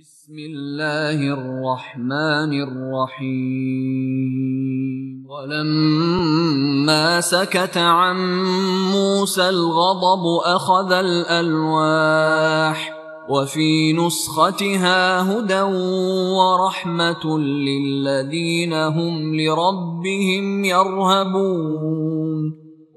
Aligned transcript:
بسم 0.00 0.32
الله 0.38 1.20
الرحمن 1.20 2.52
الرحيم. 2.62 4.32
ولما 5.28 7.20
سكت 7.20 7.76
عن 7.76 8.44
موسى 8.92 9.48
الغضب 9.48 10.24
أخذ 10.44 10.92
الألواح 10.92 12.92
وفي 13.28 13.92
نسختها 13.92 15.32
هدى 15.32 15.60
ورحمة 16.40 17.38
للذين 17.38 18.72
هم 18.72 19.40
لربهم 19.40 20.64
يرهبون. 20.64 22.61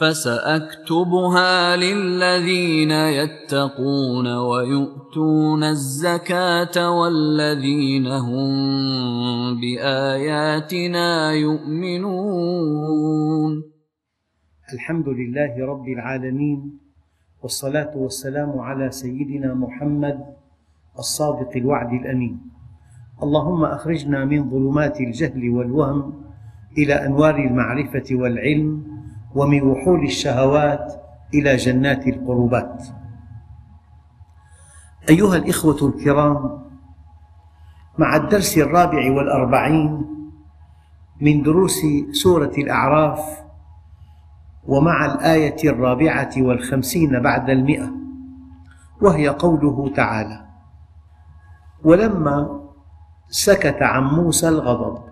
فسأكتبها 0.00 1.76
للذين 1.76 2.90
يتقون 2.90 4.26
ويؤتون 4.36 5.62
الزكاة 5.64 6.90
والذين 6.90 8.06
هم 8.06 9.60
بآياتنا 9.60 11.32
يؤمنون. 11.32 12.82
الحمد 14.72 15.08
لله 15.08 15.66
رب 15.66 15.88
العالمين 15.88 16.78
والصلاة 17.42 17.96
والسلام 17.96 18.58
على 18.58 18.90
سيدنا 18.90 19.54
محمد 19.54 20.18
الصادق 20.98 21.56
الوعد 21.56 21.92
الأمين. 21.92 22.40
اللهم 23.22 23.64
أخرجنا 23.64 24.24
من 24.24 24.50
ظلمات 24.50 25.00
الجهل 25.00 25.50
والوهم 25.50 26.14
إلى 26.78 26.94
أنوار 26.94 27.36
المعرفة 27.38 28.04
والعلم 28.12 28.95
ومن 29.36 29.62
وحول 29.62 30.04
الشهوات 30.04 31.02
إلى 31.34 31.56
جنات 31.56 32.06
القربات. 32.06 32.82
أيها 35.08 35.36
الإخوة 35.36 35.88
الكرام 35.88 36.62
مع 37.98 38.16
الدرس 38.16 38.58
الرابع 38.58 39.12
والأربعين 39.12 40.04
من 41.20 41.42
دروس 41.42 41.80
سورة 42.12 42.52
الأعراف 42.58 43.20
ومع 44.64 45.04
الآية 45.06 45.70
الرابعة 45.70 46.30
والخمسين 46.38 47.22
بعد 47.22 47.50
المئة 47.50 47.90
وهي 49.02 49.28
قوله 49.28 49.92
تعالى 49.96 50.46
ولما 51.84 52.60
سكت 53.28 53.82
عن 53.82 54.02
موسى 54.04 54.48
الغضب 54.48 55.02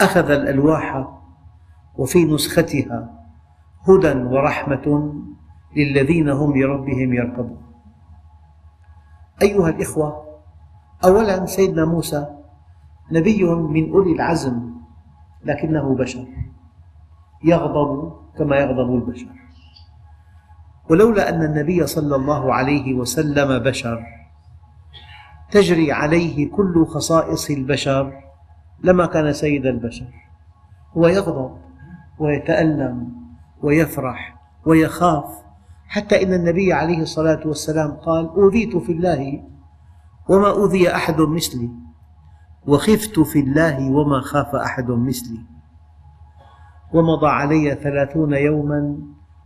أخذ 0.00 0.30
الألواح 0.30 1.08
وفي 1.98 2.24
نسختها 2.24 3.24
هدى 3.88 4.12
ورحمة 4.12 5.12
للذين 5.76 6.28
هم 6.28 6.56
لربهم 6.56 7.12
يركبون. 7.14 7.62
أيها 9.42 9.68
الإخوة 9.68 10.24
أولا 11.04 11.46
سيدنا 11.46 11.84
موسى 11.84 12.26
نبي 13.12 13.44
من 13.44 13.92
أولي 13.92 14.12
العزم 14.12 14.74
لكنه 15.44 15.94
بشر 15.94 16.26
يغضب 17.44 18.12
كما 18.38 18.56
يغضب 18.56 18.94
البشر. 18.94 19.26
ولولا 20.90 21.28
أن 21.28 21.42
النبي 21.42 21.86
صلى 21.86 22.16
الله 22.16 22.54
عليه 22.54 22.94
وسلم 22.94 23.58
بشر 23.58 24.06
تجري 25.50 25.92
عليه 25.92 26.50
كل 26.50 26.86
خصائص 26.86 27.50
البشر 27.50 28.12
لما 28.82 29.06
كان 29.06 29.32
سيد 29.32 29.66
البشر. 29.66 30.06
هو 30.96 31.06
يغضب 31.06 31.56
ويتألم 32.18 33.12
ويفرح 33.62 34.36
ويخاف 34.66 35.24
حتى 35.88 36.22
إن 36.22 36.32
النبي 36.34 36.72
عليه 36.72 36.98
الصلاة 36.98 37.46
والسلام 37.46 37.90
قال 37.92 38.26
أوذيت 38.28 38.76
في 38.76 38.92
الله 38.92 39.42
وما 40.28 40.50
أوذي 40.50 40.94
أحد 40.94 41.20
مثلي 41.20 41.70
وخفت 42.66 43.20
في 43.20 43.40
الله 43.40 43.90
وما 43.90 44.20
خاف 44.20 44.54
أحد 44.54 44.90
مثلي 44.90 45.40
ومضى 46.92 47.26
علي 47.26 47.74
ثلاثون 47.74 48.32
يوما 48.32 48.98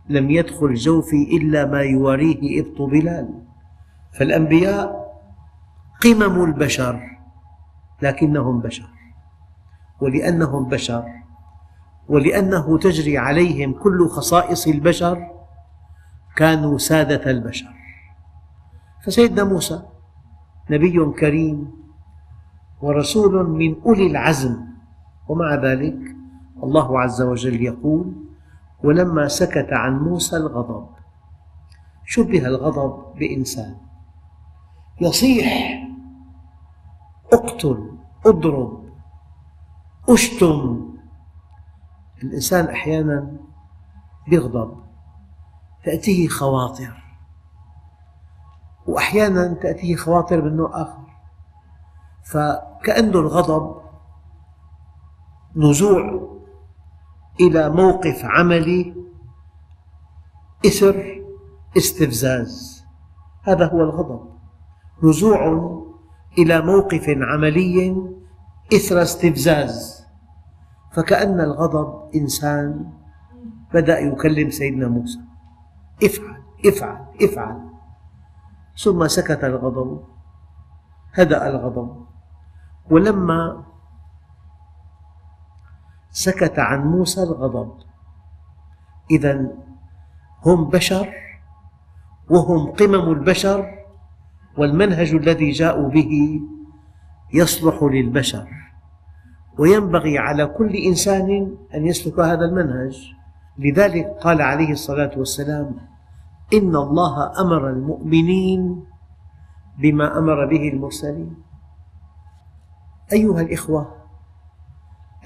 لم 0.09 0.29
يدخل 0.29 0.73
جوفي 0.73 1.37
إلا 1.37 1.65
ما 1.65 1.81
يواريه 1.81 2.61
إبط 2.61 2.81
بلال. 2.81 3.43
فالأنبياء 4.19 5.09
قمم 6.01 6.43
البشر 6.43 7.17
لكنهم 8.01 8.61
بشر 8.61 8.89
ولأنهم 10.01 10.69
بشر 10.69 11.18
ولأنه 12.09 12.77
تجري 12.77 13.17
عليهم 13.17 13.73
كل 13.73 14.07
خصائص 14.07 14.67
البشر 14.67 15.27
كانوا 16.35 16.77
سادة 16.77 17.31
البشر. 17.31 17.73
فسيدنا 19.05 19.43
موسى 19.43 19.81
نبي 20.69 21.05
كريم 21.19 21.71
ورسول 22.81 23.49
من 23.49 23.81
أولي 23.85 24.07
العزم 24.07 24.57
ومع 25.27 25.55
ذلك 25.55 25.99
الله 26.63 27.01
عز 27.01 27.21
وجل 27.21 27.61
يقول 27.61 28.13
ولما 28.83 29.27
سكت 29.27 29.67
عن 29.71 29.99
موسى 29.99 30.37
الغضب 30.37 30.89
شبه 32.05 32.45
الغضب 32.45 33.19
بإنسان. 33.19 33.75
يصيح 35.01 35.47
اقتل 37.33 37.91
اضرب 38.25 38.83
اشتم 40.09 40.89
الإنسان 42.23 42.65
أحيانا 42.65 43.37
يغضب 44.31 44.83
تأتيه 45.85 46.27
خواطر. 46.27 47.03
وأحيانا 48.87 49.53
تأتيه 49.53 49.95
خواطر 49.95 50.41
من 50.41 50.57
نوع 50.57 50.81
آخر. 50.81 50.99
فكأن 52.23 53.09
الغضب 53.09 53.81
نزوع 55.55 56.29
إلى 57.41 57.69
موقف 57.69 58.21
عملي 58.25 58.95
إثر 60.65 61.23
استفزاز. 61.77 62.83
هذا 63.43 63.67
هو 63.67 63.81
الغضب. 63.81 64.29
نزوع 65.03 65.69
إلى 66.37 66.61
موقف 66.61 67.05
عملي 67.09 67.95
إثر 68.73 69.01
استفزاز. 69.01 69.98
فكأن 70.91 71.41
الغضب 71.41 72.15
إنسان 72.15 72.91
بدأ 73.73 73.99
يكلم 73.99 74.49
سيدنا 74.49 74.87
موسى. 74.87 75.19
افعل 76.03 76.41
افعل 76.65 77.05
افعل. 77.21 77.69
ثم 78.77 79.07
سكت 79.07 79.43
الغضب 79.43 80.03
هدأ 81.13 81.49
الغضب. 81.49 82.05
ولما 82.89 83.63
سكت 86.11 86.59
عن 86.59 86.87
موسى 86.87 87.23
الغضب 87.23 87.73
إذا 89.11 89.47
هم 90.45 90.69
بشر 90.69 91.13
وهم 92.29 92.71
قمم 92.71 93.11
البشر 93.11 93.85
والمنهج 94.57 95.13
الذي 95.13 95.51
جاءوا 95.51 95.89
به 95.89 96.41
يصلح 97.33 97.83
للبشر. 97.83 98.68
وينبغي 99.59 100.17
على 100.17 100.45
كل 100.45 100.75
إنسان 100.75 101.55
أن 101.75 101.87
يسلك 101.87 102.19
هذا 102.19 102.45
المنهج. 102.45 103.13
لذلك 103.57 104.05
قال 104.21 104.41
عليه 104.41 104.71
الصلاة 104.71 105.11
والسلام 105.17 105.75
إن 106.53 106.75
الله 106.75 107.41
أمر 107.41 107.69
المؤمنين 107.69 108.85
بما 109.79 110.17
أمر 110.17 110.45
به 110.45 110.69
المرسلين. 110.69 111.35
أيها 113.13 113.41
الإخوة 113.41 113.95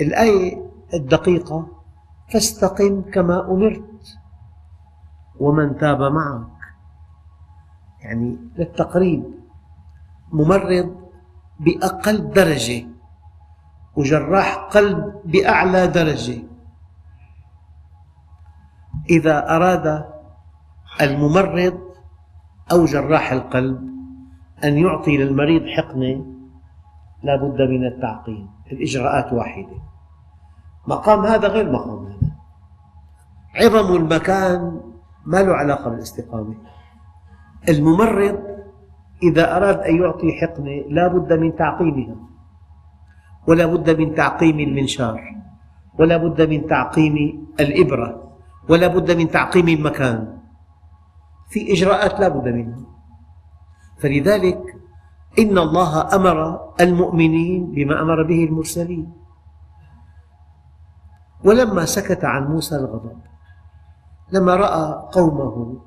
الآية 0.01 0.65
الدقيقة 0.93 1.67
فاستقم 2.33 3.01
كما 3.01 3.51
أمرت 3.51 4.17
ومن 5.39 5.77
تاب 5.77 6.01
معك. 6.01 6.47
يعني 8.01 8.37
للتقريب 8.57 9.23
ممرض 10.31 10.95
بأقل 11.59 12.31
درجة. 12.31 12.92
وجراح 13.95 14.55
قلب 14.55 15.21
بأعلى 15.25 15.87
درجة. 15.87 16.43
إذا 19.09 19.55
أراد 19.55 20.05
الممرض 21.01 21.79
أو 22.71 22.85
جراح 22.85 23.31
القلب 23.31 23.93
أن 24.63 24.77
يعطي 24.77 25.17
للمريض 25.17 25.67
حقنة 25.67 26.25
لا 27.23 27.35
بد 27.35 27.61
من 27.61 27.85
التعقيم. 27.87 28.49
الإجراءات 28.71 29.33
واحدة. 29.33 29.77
مقام 30.87 31.25
هذا 31.25 31.47
غير 31.47 31.71
مقام 31.71 32.05
هذا. 32.05 32.31
عظم 33.55 33.95
المكان 33.95 34.81
ما 35.25 35.37
له 35.37 35.53
علاقة 35.53 35.89
بالاستقامة. 35.89 36.55
الممرض 37.69 38.39
إذا 39.23 39.57
أراد 39.57 39.77
أن 39.79 39.95
يعطي 39.95 40.31
حقنة 40.41 40.83
لا 40.89 41.07
بد 41.07 41.33
من 41.33 41.55
تعقيمها. 41.55 42.15
ولا 43.47 43.65
بد 43.65 43.99
من 43.99 44.15
تعقيم 44.15 44.59
المنشار 44.59 45.19
ولا 45.99 46.17
بد 46.17 46.41
من 46.41 46.67
تعقيم 46.67 47.47
الإبرة 47.59 48.23
ولا 48.69 48.87
بد 48.87 49.11
من 49.11 49.27
تعقيم 49.29 49.67
المكان. 49.67 50.37
في 51.49 51.73
إجراءات 51.73 52.19
لا 52.19 52.27
بد 52.27 52.47
منها. 52.47 52.79
فلذلك 53.99 54.61
إن 55.39 55.57
الله 55.57 56.15
أمر 56.15 56.59
المؤمنين 56.81 57.71
بما 57.71 58.01
أمر 58.01 58.23
به 58.23 58.43
المرسلين. 58.45 59.13
ولما 61.43 61.85
سكت 61.85 62.25
عن 62.25 62.47
موسى 62.47 62.75
الغضب 62.75 63.19
لما 64.31 64.55
رأى 64.55 65.09
قومه 65.11 65.81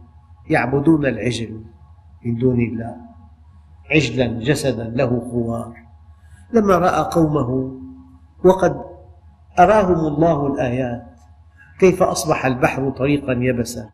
يعبدون 0.50 1.06
العجل 1.06 1.64
من 2.24 2.34
دون 2.34 2.60
الله 2.60 2.96
عجلا 3.90 4.26
جسدا 4.26 4.84
له 4.84 5.10
خوار. 5.30 5.85
لما 6.52 6.74
رأى 6.78 7.08
قومه 7.12 7.80
وقد 8.44 8.84
أراهم 9.58 10.06
الله 10.06 10.46
الآيات. 10.46 11.06
كيف 11.78 12.02
أصبح 12.02 12.46
البحر 12.46 12.90
طريقا 12.90 13.32
يبسا؟ 13.32 13.90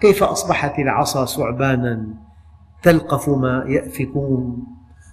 كيف 0.00 0.22
أصبحت 0.22 0.78
العصا 0.78 1.24
ثعبانا 1.24 2.06
تلقف 2.82 3.28
ما 3.28 3.64
يأفكون؟ 3.66 4.66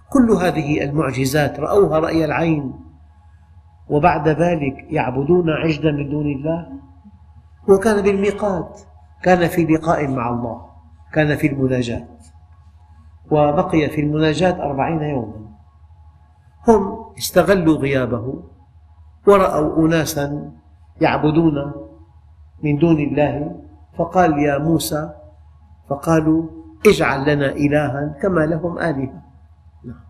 كل 0.09 0.31
هذه 0.31 0.83
المعجزات 0.83 1.59
رأوها 1.59 1.99
رأي 1.99 2.25
العين. 2.25 2.73
وبعد 3.89 4.27
ذلك 4.27 4.85
يعبدون 4.89 5.49
عجلا 5.49 5.91
من 5.91 6.09
دون 6.09 6.25
الله. 6.25 6.67
وكان 7.69 8.01
بالميقات 8.01 8.81
كان 9.23 9.47
في 9.47 9.65
لقاء 9.65 10.07
مع 10.07 10.29
الله 10.29 10.65
كان 11.13 11.35
في 11.35 11.47
المناجاة. 11.47 12.07
وبقي 13.31 13.89
في 13.89 14.01
المناجاة 14.01 14.63
أربعين 14.63 15.01
يوما. 15.01 15.46
هم 16.67 17.05
استغلوا 17.17 17.77
غيابه 17.77 18.43
ورأوا 19.27 19.85
أناسا 19.85 20.51
يعبدون 21.01 21.73
من 22.63 22.77
دون 22.77 22.99
الله 22.99 23.61
فقال 23.97 24.39
يا 24.39 24.57
موسى 24.57 25.13
فقالوا 25.89 26.49
اجعل 26.87 27.33
لنا 27.33 27.51
إلها 27.51 28.17
كما 28.21 28.39
لهم 28.39 28.79
آلهة. 28.79 29.21
نعم. 29.85 30.03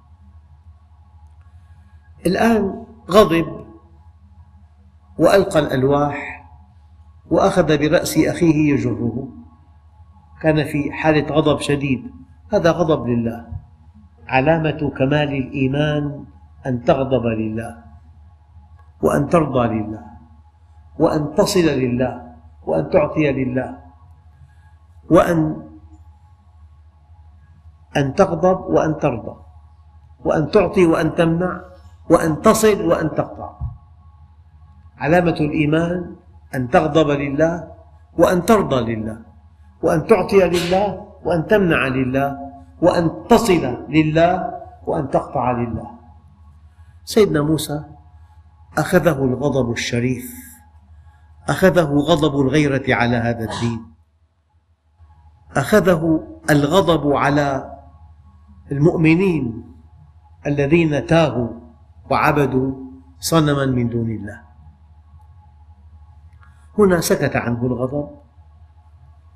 الآن 2.26 2.86
غضب 3.12 3.66
وألقى 5.20 5.60
الألواح 5.60 6.48
وأخذ 7.30 7.78
برأس 7.78 8.18
أخيه 8.18 8.74
يجره. 8.74 9.28
كان 10.42 10.66
في 10.66 10.92
حالة 10.92 11.36
غضب 11.36 11.60
شديد. 11.60 12.12
هذا 12.54 12.72
غضب 12.72 13.08
لله. 13.08 13.48
علامة 14.28 14.92
كمال 14.98 15.34
الإيمان 15.34 16.26
أن 16.68 16.84
تغضب 16.84 17.26
لله 17.26 17.72
وأن 19.02 19.30
ترضى 19.30 19.64
لله 19.68 20.04
وأن 21.00 21.22
تصل 21.36 21.68
لله 21.68 22.14
وأن 22.68 22.90
تعطي 22.90 23.32
لله 23.32 23.70
وأن 25.10 25.40
أن 27.98 28.06
تغضب 28.14 28.60
وأن 28.68 28.98
ترضى 29.00 29.36
وأن 30.26 30.52
تعطي 30.52 30.86
وأن 30.86 31.16
تمنع 31.16 31.62
وأن 32.10 32.42
تصل 32.42 32.88
وأن 32.88 33.08
تقطع. 33.16 33.52
علامة 34.98 35.38
الإيمان 35.40 36.16
أن 36.56 36.70
تغضب 36.70 37.10
لله 37.10 37.54
وأن 38.18 38.46
ترضى 38.46 38.80
لله 38.96 39.18
وأن 39.84 40.08
تعطي 40.08 40.42
لله 40.50 40.88
وأن 41.24 41.48
تمنع 41.48 41.88
لله 41.88 42.30
وأن 42.82 43.28
تصل 43.30 43.64
لله 43.90 44.34
وأن 44.88 45.10
تقطع 45.10 45.52
لله. 45.52 45.97
سيدنا 47.08 47.42
موسى 47.42 47.84
أخذه 48.78 49.24
الغضب 49.24 49.72
الشريف 49.72 50.36
أخذه 51.50 51.84
غضب 51.84 52.42
الغيرة 52.42 52.96
على 52.96 53.16
هذا 53.16 53.44
الدين 53.52 53.94
أخذه 55.56 56.28
الغضب 56.50 57.12
على 57.16 57.78
المؤمنين 58.72 59.74
الذين 60.48 61.06
تاهوا 61.06 61.50
وعبدوا 62.12 62.74
صنما 63.20 63.66
من 63.66 63.90
دون 63.90 64.12
الله. 64.12 64.42
هنا 66.80 67.02
سكت 67.02 67.36
عنه 67.36 67.66
الغضب 67.66 68.10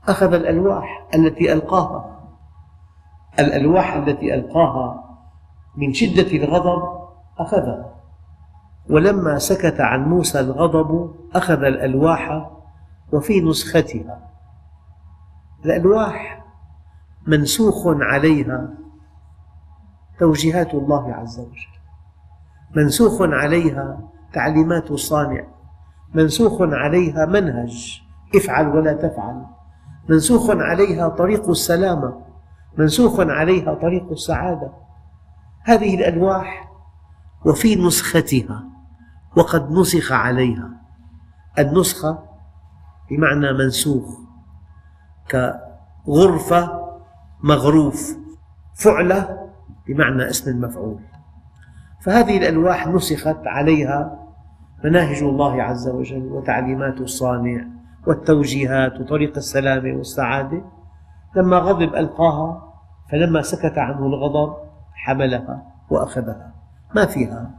أخذ 0.07 0.33
الألواح 0.33 1.07
التي 1.15 1.53
ألقاها 1.53 2.19
الألواح 3.39 3.93
التي 3.93 4.33
ألقاها 4.33 5.17
من 5.75 5.93
شدة 5.93 6.37
الغضب 6.37 7.00
أخذها 7.41 7.91
ولما 8.89 9.37
سكت 9.37 9.81
عن 9.81 10.03
موسى 10.03 10.39
الغضب 10.39 11.15
أخذ 11.35 11.63
الألواح 11.63 12.51
وفي 13.13 13.41
نسختها. 13.41 14.19
الألواح 15.65 16.45
منسوخ 17.27 17.87
عليها 17.87 18.69
توجيهات 20.19 20.73
الله 20.73 21.13
عز 21.13 21.39
وجل. 21.39 21.71
منسوخ 22.75 23.21
عليها 23.21 23.99
تعليمات 24.33 24.91
الصانع. 24.91 25.43
منسوخ 26.13 26.61
عليها 26.61 27.25
منهج. 27.25 28.01
افعل 28.35 28.67
ولا 28.67 28.93
تفعل. 28.93 29.45
منسوخ 30.09 30.49
عليها 30.49 31.09
طريق 31.09 31.49
السلامة. 31.49 32.21
منسوخ 32.77 33.19
عليها 33.19 33.73
طريق 33.73 34.11
السعادة. 34.11 34.71
هذه 35.63 35.95
الألواح 35.95 36.70
وفي 37.45 37.75
نسختها 37.75 38.63
وقد 39.37 39.71
نسخ 39.71 40.11
عليها. 40.11 40.69
النسخة 41.59 42.23
بمعنى 43.09 43.53
منسوخ 43.53 44.19
كغرفة 45.31 46.81
مغروف 47.43 48.17
فعلة 48.75 49.49
بمعنى 49.87 50.29
اسم 50.29 50.51
المفعول 50.51 50.99
فهذه 52.01 52.37
الألواح 52.37 52.87
نسخت 52.87 53.37
عليها 53.45 54.27
مناهج 54.83 55.23
الله 55.23 55.63
عز 55.63 55.89
وجل 55.89 56.23
وتعليمات 56.31 57.01
الصانع 57.01 57.65
والتوجيهات 58.07 58.99
وطريق 58.99 59.37
السلامة 59.37 59.97
والسعادة. 59.97 60.61
لما 61.35 61.57
غضب 61.57 61.95
ألقاها 61.95 62.73
فلما 63.11 63.41
سكت 63.41 63.77
عنه 63.77 64.05
الغضب 64.05 64.55
حملها 64.93 65.63
وأخذها. 65.89 66.50
ما 66.95 67.05
فيها. 67.05 67.51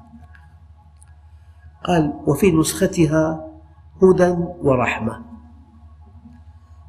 قال 1.84 2.20
وفي 2.26 2.52
نسختها 2.52 3.48
هدى 4.02 4.36
ورحمة. 4.62 5.22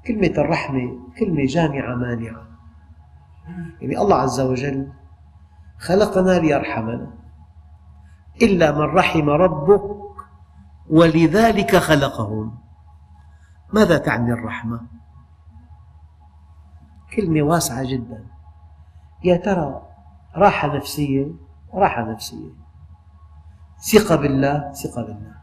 كلمة 0.07 0.33
الرحمة 0.37 0.99
كلمة 1.19 1.45
جامعة 1.45 1.95
مانعة. 1.95 2.47
يعني 3.81 3.97
الله 3.97 4.15
عز 4.15 4.39
وجل 4.39 4.91
خلقنا 5.79 6.39
ليرحمنا. 6.39 7.13
إلا 8.41 8.71
من 8.71 8.95
رحم 8.95 9.29
ربك 9.29 9.83
ولذلك 10.89 11.75
خلقهم. 11.75 12.57
ماذا 13.73 13.97
تعني 13.97 14.33
الرحمة؟ 14.33 14.81
كلمة 17.15 17.41
واسعة 17.41 17.83
جدا. 17.83 18.25
يا 19.23 19.37
ترى 19.37 19.81
راحة 20.35 20.75
نفسية؟ 20.75 21.27
راحة 21.73 22.01
نفسية. 22.01 22.49
ثقة 23.91 24.15
بالله 24.15 24.71
ثقة 24.71 25.03
بالله 25.03 25.33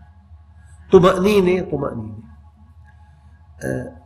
طمأنينة 0.92 1.70
طمأنينة. 1.70 2.18
آه، 3.64 3.96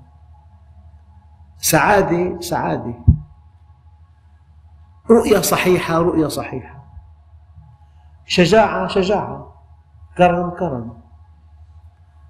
سعادة 1.59 2.41
سعادة. 2.41 2.95
رؤية 5.11 5.41
صحيحة 5.41 5.99
رؤية 5.99 6.29
صحيحة. 6.29 6.85
شجاعة 8.27 8.87
شجاعة. 8.89 9.55
كرم 10.19 10.51
كرم. 10.51 11.01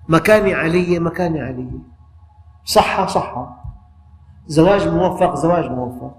مكانة 0.08 0.54
علية 0.56 0.98
مكانة 0.98 1.40
علية. 1.40 1.78
صحة 2.64 3.06
صحة. 3.06 3.64
زواج 4.46 4.88
موفق 4.88 5.34
زواج 5.34 5.64
موفق. 5.70 6.14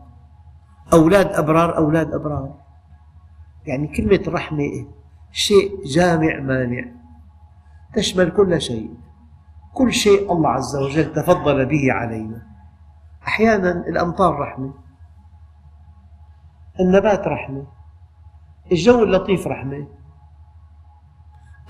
أولاد 0.93 1.27
أبرار 1.27 1.77
أولاد 1.77 2.13
أبرار. 2.13 2.64
يعني 3.67 3.87
كلمة 3.87 4.23
رحمة 4.27 4.87
شيء 5.31 5.85
جامع 5.85 6.39
مانع 6.39 6.85
تشمل 7.93 8.31
كل 8.31 8.61
شيء. 8.61 8.93
كل 9.73 9.93
شيء 9.93 10.33
الله 10.33 10.49
عز 10.49 10.75
وجل 10.75 11.13
تفضل 11.13 11.65
به 11.65 11.93
علينا. 11.93 12.47
أحيانا 13.27 13.71
الأمطار 13.71 14.39
رحمة 14.39 14.73
النبات 16.79 17.27
رحمة 17.27 17.67
الجو 18.71 19.03
اللطيف 19.03 19.47
رحمة. 19.47 19.87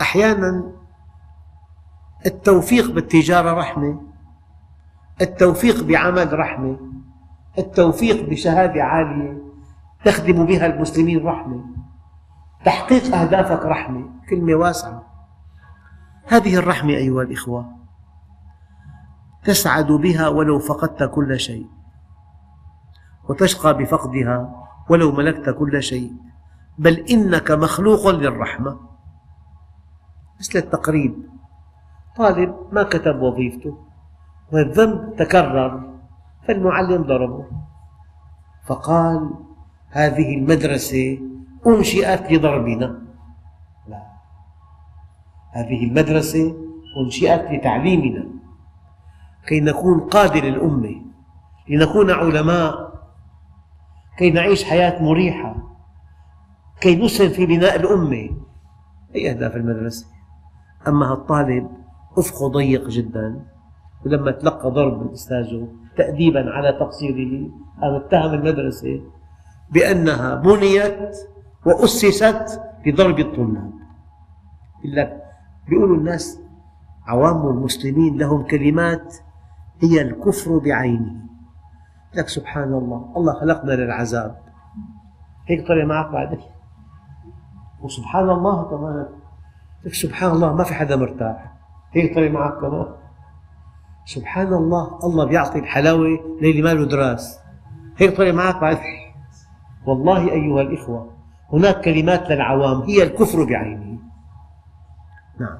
أحيانا 0.02 0.72
التوفيق 2.26 2.92
بالتجارة 2.92 3.54
رحمة 3.54 4.02
التوفيق 5.22 5.84
بعمل 5.84 6.40
رحمة 6.40 6.80
التوفيق 7.58 8.30
بشهادة 8.30 8.84
عالية. 8.84 9.45
تخدم 10.06 10.46
بها 10.46 10.66
المسلمين 10.66 11.26
رحمة. 11.28 11.66
تحقيق 12.66 13.16
أهدافك 13.16 13.66
رحمة. 13.66 14.10
كلمة 14.30 14.56
واسعة. 14.56 15.04
هذه 16.28 16.56
الرحمة 16.56 16.90
أيها 16.90 17.22
الإخوة 17.22 17.76
تسعد 19.44 19.92
بها 19.92 20.28
ولو 20.28 20.60
فقدت 20.60 21.04
كل 21.04 21.40
شيء 21.40 21.68
وتشقى 23.30 23.78
بفقدها 23.78 24.66
ولو 24.90 25.12
ملكت 25.12 25.50
كل 25.50 25.84
شيء. 25.84 26.14
بل 26.78 27.00
إنك 27.00 27.52
مخلوق 27.52 28.10
للرحمة. 28.10 28.80
مثل 30.40 30.60
التقريب. 30.60 31.30
طالب 32.18 32.56
ما 32.72 32.84
كتب 32.84 33.22
وظيفته 33.22 33.78
والذنب 34.52 35.16
تكرر 35.16 36.00
فالمعلم 36.48 37.04
ضربه. 37.04 37.46
فقال 38.66 39.45
هذه 39.96 40.38
المدرسة 40.38 41.20
أنشئت 41.68 42.32
لضربنا. 42.32 43.02
لا. 43.88 44.02
هذه 45.52 45.84
المدرسة 45.84 46.56
أنشئت 47.06 47.52
لتعليمنا. 47.52 48.26
كي 49.48 49.60
نكون 49.60 50.00
قادة 50.00 50.40
للأمة 50.40 51.02
لنكون 51.70 52.12
علماء 52.12 52.94
كي 54.18 54.32
نعيش 54.32 54.64
حياة 54.64 55.04
مريحة 55.04 55.56
كي 56.82 56.96
نسهم 56.96 57.30
في 57.30 57.46
بناء 57.46 57.76
الأمة. 57.76 58.30
هي 59.16 59.30
أهداف 59.32 59.56
المدرسة؟ 59.56 60.08
أما 60.88 61.14
الطالب 61.14 61.70
أفقه 62.18 62.48
ضيق 62.48 62.88
جدا 62.88 63.46
ولما 64.06 64.32
تلقى 64.32 64.72
ضرب 64.72 65.02
من 65.02 65.12
أستاذه 65.12 65.68
تأديبا 65.98 66.52
على 66.52 66.72
تقصيره 66.72 67.50
قام 67.82 67.96
اتهم 67.96 68.34
المدرسة 68.34 69.02
بأنها 69.70 70.36
بنيت 70.36 71.18
وأسست 71.66 72.62
لضرب 72.86 73.20
الطلاب. 73.20 73.72
بيقولوا 75.68 75.98
الناس 75.98 76.42
عوام 77.08 77.48
المسلمين 77.48 78.18
لهم 78.18 78.44
كلمات 78.44 79.16
هي 79.82 80.02
الكفر 80.02 80.58
بعينه. 80.58 81.16
لك 82.14 82.28
سبحان 82.28 82.74
الله 82.74 83.14
الله 83.18 83.34
خلقنا 83.34 83.72
للعذاب. 83.72 84.42
هيك 85.48 85.68
طلع 85.68 85.86
معك 85.86 86.12
بعدين 86.12 86.40
وسبحان 87.82 88.30
الله 88.30 88.64
كمان. 88.70 89.08
لك 89.86 89.94
سبحان 89.94 90.32
الله 90.32 90.54
ما 90.54 90.64
في 90.64 90.74
حدا 90.74 90.96
مرتاح. 90.96 91.54
هيك 91.92 92.16
طلع 92.16 92.30
معك 92.30 92.62
كمان. 92.62 92.86
سبحان 94.06 94.54
الله 94.54 95.00
الله 95.04 95.26
بيعطي 95.26 95.60
الحلاوة 95.60 96.08
للي 96.42 96.62
ما 96.62 96.74
له 96.74 96.86
دراس. 96.86 97.40
هيك 97.98 98.18
طلع 98.18 98.32
معك 98.32 98.62
بعدين 98.62 99.05
والله 99.86 100.32
أيها 100.32 100.62
الإخوة 100.62 101.12
هناك 101.54 101.82
كلمات 101.82 102.30
للعوام 102.30 102.82
هي 102.82 103.04
الكفر 103.04 103.44
بعينه. 103.44 104.00
نعم. 105.40 105.58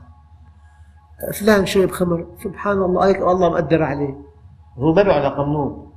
فلان 1.40 1.66
شرب 1.66 1.92
خمر 1.92 2.28
سبحان 2.44 2.78
الله 2.78 3.08
هيك 3.08 3.18
الله 3.18 3.50
مقدر 3.50 3.84
عليه. 3.84 4.16
هو 4.78 4.94
ما 4.94 5.02
له 5.02 5.14
على 5.14 5.28
قانون 5.28 5.92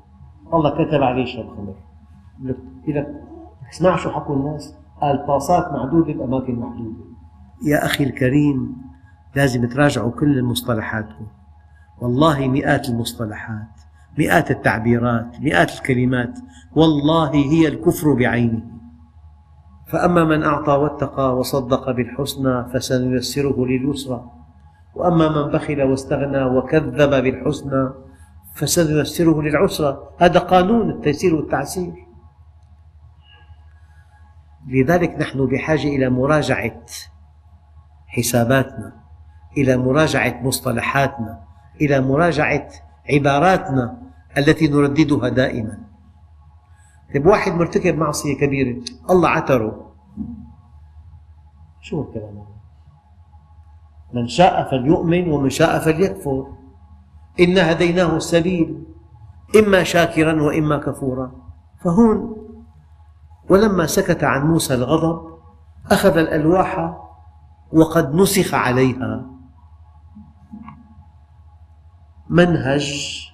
الله 0.55 0.71
كتب 0.71 1.03
عليه 1.03 1.23
يشرب 1.23 1.49
خمر. 1.57 1.75
لك 2.89 3.07
اسمع 3.71 3.97
شو 3.97 4.11
حكوا 4.11 4.37
الناس؟ 4.37 4.75
قال 5.01 5.27
باصات 5.27 5.73
معدودة 5.73 6.13
بأماكن 6.13 6.55
محدودة 6.55 7.05
يا 7.67 7.85
أخي 7.85 8.05
الكريم 8.05 8.77
لازم 9.35 9.69
تراجعوا 9.69 10.11
كل 10.11 10.45
مصطلحاتكم. 10.45 11.27
والله 12.01 12.49
مئات 12.49 12.89
المصطلحات. 12.89 13.88
مئات 14.19 14.51
التعبيرات 14.51 15.41
مئات 15.41 15.71
الكلمات. 15.71 16.39
والله 16.77 17.35
هي 17.35 17.69
الكفر 17.69 18.15
بعينه. 18.15 18.63
فأما 19.87 20.25
من 20.25 20.43
أعطى 20.43 20.73
واتقى 20.73 21.37
وصدق 21.37 21.91
بالحسنى 21.91 22.65
فسنيسره 22.73 23.67
لليسرى. 23.67 24.31
وأما 24.95 25.29
من 25.29 25.53
بخل 25.53 25.83
واستغنى 25.83 26.45
وكذب 26.45 27.11
بالحسنى 27.11 27.91
فسنيسره 28.55 29.43
للعسرى. 29.43 30.09
هذا 30.19 30.39
قانون 30.39 30.91
التيسير 30.91 31.35
والتعسير. 31.35 31.95
لذلك 34.69 35.21
نحن 35.21 35.47
بحاجة 35.47 35.89
إلى 35.89 36.11
مراجعة 36.11 36.87
حساباتنا 38.07 38.93
إلى 39.59 39.77
مراجعة 39.77 40.43
مصطلحاتنا 40.43 41.41
إلى 41.81 42.01
مراجعة 42.01 42.69
عباراتنا. 43.11 44.08
التي 44.37 44.69
نرددها 44.69 45.29
دائما. 45.29 45.79
طيب 47.15 47.27
واحد 47.27 47.53
مرتكب 47.53 47.99
معصية 47.99 48.39
كبيرة 48.39 48.85
الله 49.11 49.29
عتره. 49.29 49.93
شو 51.81 52.03
الكلام 52.03 52.39
هذا؟ 52.39 52.59
من 54.13 54.29
شاء 54.29 54.71
فليؤمن 54.71 55.33
ومن 55.33 55.51
شاء 55.51 55.79
فليكفر. 55.79 56.47
إنا 57.41 57.73
هديناه 57.73 58.17
السبيل 58.17 58.85
إما 59.57 59.83
شاكرا 59.83 60.43
وإما 60.43 60.79
كفورا. 60.79 61.33
فهون 61.85 62.37
ولما 63.51 63.87
سكت 63.87 64.25
عن 64.25 64.47
موسى 64.47 64.75
الغضب 64.75 65.39
أخذ 65.91 66.17
الألواح 66.17 66.99
وقد 67.73 68.15
نسخ 68.15 68.55
عليها. 68.55 69.27
منهج 72.29 73.28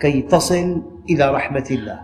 كي 0.00 0.22
تصل 0.22 0.82
إلى 1.10 1.30
رحمة 1.30 1.66
الله. 1.70 2.00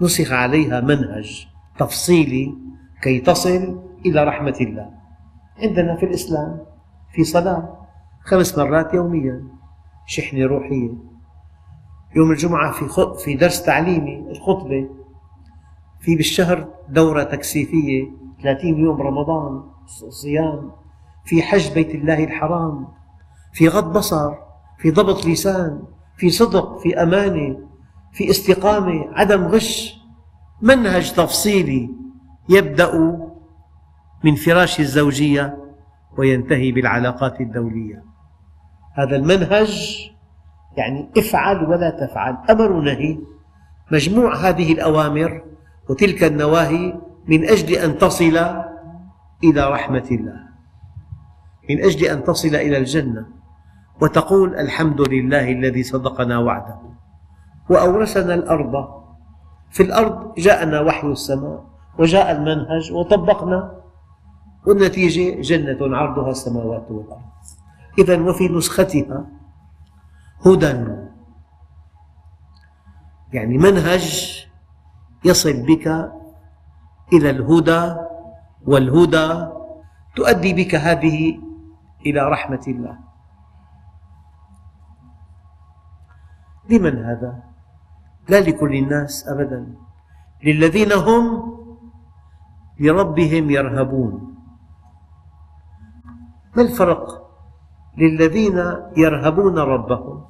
نسخ 0.00 0.32
عليها 0.32 0.80
منهج 0.80 1.46
تفصيلي 1.78 2.54
كي 3.02 3.20
تصل 3.20 3.82
إلى 4.06 4.24
رحمة 4.24 4.56
الله. 4.60 4.90
عندنا 5.62 5.96
في 5.96 6.06
الإسلام 6.06 6.60
في 7.12 7.24
صلاة 7.24 7.86
خمس 8.24 8.58
مرات 8.58 8.94
يوميا 8.94 9.44
شحنة 10.06 10.46
روحية. 10.46 10.90
يوم 12.16 12.30
الجمعة 12.30 12.72
في 12.72 12.88
في 13.24 13.34
درس 13.34 13.62
تعليمي 13.62 14.30
الخطبة 14.30 14.88
في 16.00 16.16
بالشهر 16.16 16.68
دورة 16.88 17.22
تكثيفية 17.22 18.04
30 18.42 18.78
يوم 18.78 19.02
رمضان 19.02 19.62
صيام. 20.08 20.70
في 21.24 21.42
حج 21.42 21.72
بيت 21.74 21.94
الله 21.94 22.24
الحرام 22.24 22.88
في 23.52 23.68
غض 23.68 23.96
بصر 23.96 24.34
في 24.78 24.90
ضبط 24.90 25.26
لسان. 25.26 25.82
في 26.18 26.30
صدق 26.30 26.78
في 26.78 27.02
أمانة 27.02 27.68
في 28.12 28.30
استقامة 28.30 29.06
عدم 29.12 29.46
غش. 29.46 29.98
منهج 30.62 31.12
تفصيلي 31.12 31.90
يبدأ 32.48 33.18
من 34.24 34.34
فراش 34.34 34.80
الزوجية 34.80 35.58
وينتهي 36.18 36.72
بالعلاقات 36.72 37.40
الدولية. 37.40 38.04
هذا 38.94 39.16
المنهج 39.16 39.98
يعني 40.76 41.10
افعل 41.16 41.64
ولا 41.64 41.90
تفعل. 41.90 42.36
أمر 42.50 42.72
ونهي 42.72 43.18
مجموع 43.92 44.36
هذه 44.36 44.72
الأوامر 44.72 45.42
وتلك 45.88 46.24
النواهي 46.24 47.00
من 47.28 47.44
أجل 47.44 47.74
أن 47.74 47.98
تصل 47.98 48.64
إلى 49.44 49.70
رحمة 49.70 50.08
الله. 50.10 50.48
من 51.70 51.84
أجل 51.84 52.06
أن 52.06 52.24
تصل 52.24 52.54
إلى 52.54 52.78
الجنة. 52.78 53.37
وتقول 54.00 54.54
الحمد 54.54 55.00
لله 55.08 55.52
الذي 55.52 55.82
صدقنا 55.82 56.38
وعده 56.38 56.78
وأورثنا 57.70 58.34
الأرض. 58.34 58.88
في 59.70 59.82
الأرض 59.82 60.34
جاءنا 60.34 60.80
وحي 60.80 61.06
السماء 61.06 61.64
وجاء 61.98 62.30
المنهج 62.30 62.92
وطبقنا 62.92 63.74
والنتيجة 64.66 65.40
جنة 65.40 65.96
عرضها 65.96 66.30
السماوات 66.30 66.90
والأرض. 66.90 67.22
إذا 67.98 68.22
وفي 68.22 68.48
نسختها 68.48 69.26
هدى. 70.46 70.86
يعني 73.32 73.58
منهج 73.58 74.06
يصل 75.24 75.66
بك 75.66 75.86
إلى 77.12 77.30
الهدى 77.30 77.94
والهدى 78.66 79.46
تؤدي 80.16 80.52
بك 80.54 80.74
هذه 80.74 81.38
إلى 82.06 82.20
رحمة 82.30 82.64
الله. 82.68 83.07
لمن 86.70 87.04
هذا؟ 87.04 87.42
لا 88.28 88.40
لكل 88.40 88.74
الناس 88.74 89.28
أبدا. 89.28 89.74
للذين 90.44 90.92
هم 90.92 91.54
لربهم 92.80 93.50
يرهبون. 93.50 94.34
ما 96.56 96.62
الفرق 96.62 97.30
للذين 97.98 98.58
يرهبون 98.96 99.58
ربهم 99.58 100.24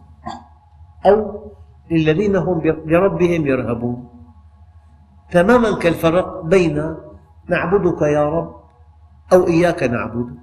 أو 1.07 1.51
للذين 1.91 2.37
هم 2.37 2.61
لربهم 2.65 3.47
يرهبون؟ 3.47 4.09
تماما 5.31 5.79
كالفرق 5.79 6.41
بين 6.45 6.95
نعبدك 7.49 8.03
يا 8.03 8.29
رب 8.29 8.55
أو 9.33 9.47
إياك 9.47 9.83
نعبد. 9.83 10.37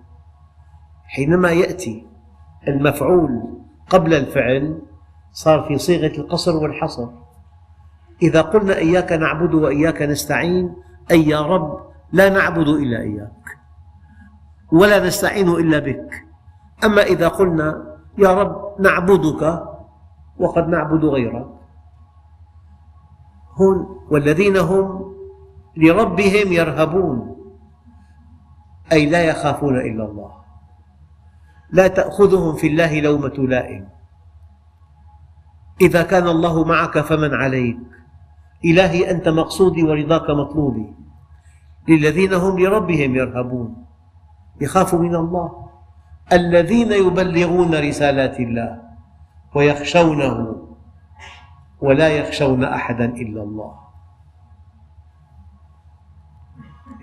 حينما 1.07 1.51
يأتي 1.51 2.07
المفعول 2.67 3.59
قبل 3.89 4.13
الفعل 4.13 4.81
صار 5.35 5.63
في 5.67 5.77
صيغة 5.77 6.17
القصر 6.17 6.55
والحصر. 6.55 7.07
إذا 8.21 8.41
قلنا 8.41 8.77
إياك 8.77 9.11
نعبد 9.11 9.53
وإياك 9.53 10.01
نستعين 10.01 10.75
أي 11.11 11.27
يا 11.27 11.41
رب 11.41 11.79
لا 12.11 12.29
نعبد 12.29 12.67
إلا 12.67 13.01
إياك 13.01 13.43
ولا 14.71 15.07
نستعين 15.07 15.49
إلا 15.49 15.79
بك. 15.79 16.25
أما 16.83 17.01
إذا 17.01 17.27
قلنا 17.27 17.97
يا 18.17 18.33
رب 18.33 18.81
نعبدك 18.81 19.63
وقد 20.39 20.67
نعبد 20.67 21.05
غيرك. 21.05 21.47
هون 23.61 24.07
والذين 24.11 24.57
هم 24.57 25.15
لربهم 25.77 26.53
يرهبون 26.53 27.35
أي 28.91 29.05
لا 29.05 29.23
يخافون 29.23 29.75
إلا 29.77 30.03
الله. 30.05 30.31
لا 31.71 31.87
تأخذهم 31.87 32.55
في 32.55 32.67
الله 32.67 32.99
لومة 32.99 33.35
لائم. 33.37 33.94
إذا 35.81 36.03
كان 36.03 36.27
الله 36.27 36.63
معك 36.63 36.99
فمن 36.99 37.33
عليك. 37.33 37.77
إلهي 38.65 39.11
أنت 39.11 39.29
مقصودي 39.29 39.83
ورضاك 39.83 40.29
مطلوبي. 40.29 40.93
للذين 41.87 42.33
هم 42.33 42.59
لربهم 42.59 43.15
يرهبون. 43.15 43.85
يخافوا 44.61 44.99
من 44.99 45.15
الله. 45.15 45.67
الذين 46.33 46.91
يبلغون 46.91 47.75
رسالات 47.75 48.39
الله 48.39 48.81
ويخشونه 49.55 50.55
ولا 51.81 52.09
يخشون 52.09 52.63
أحدا 52.63 53.05
إلا 53.05 53.43
الله. 53.43 53.73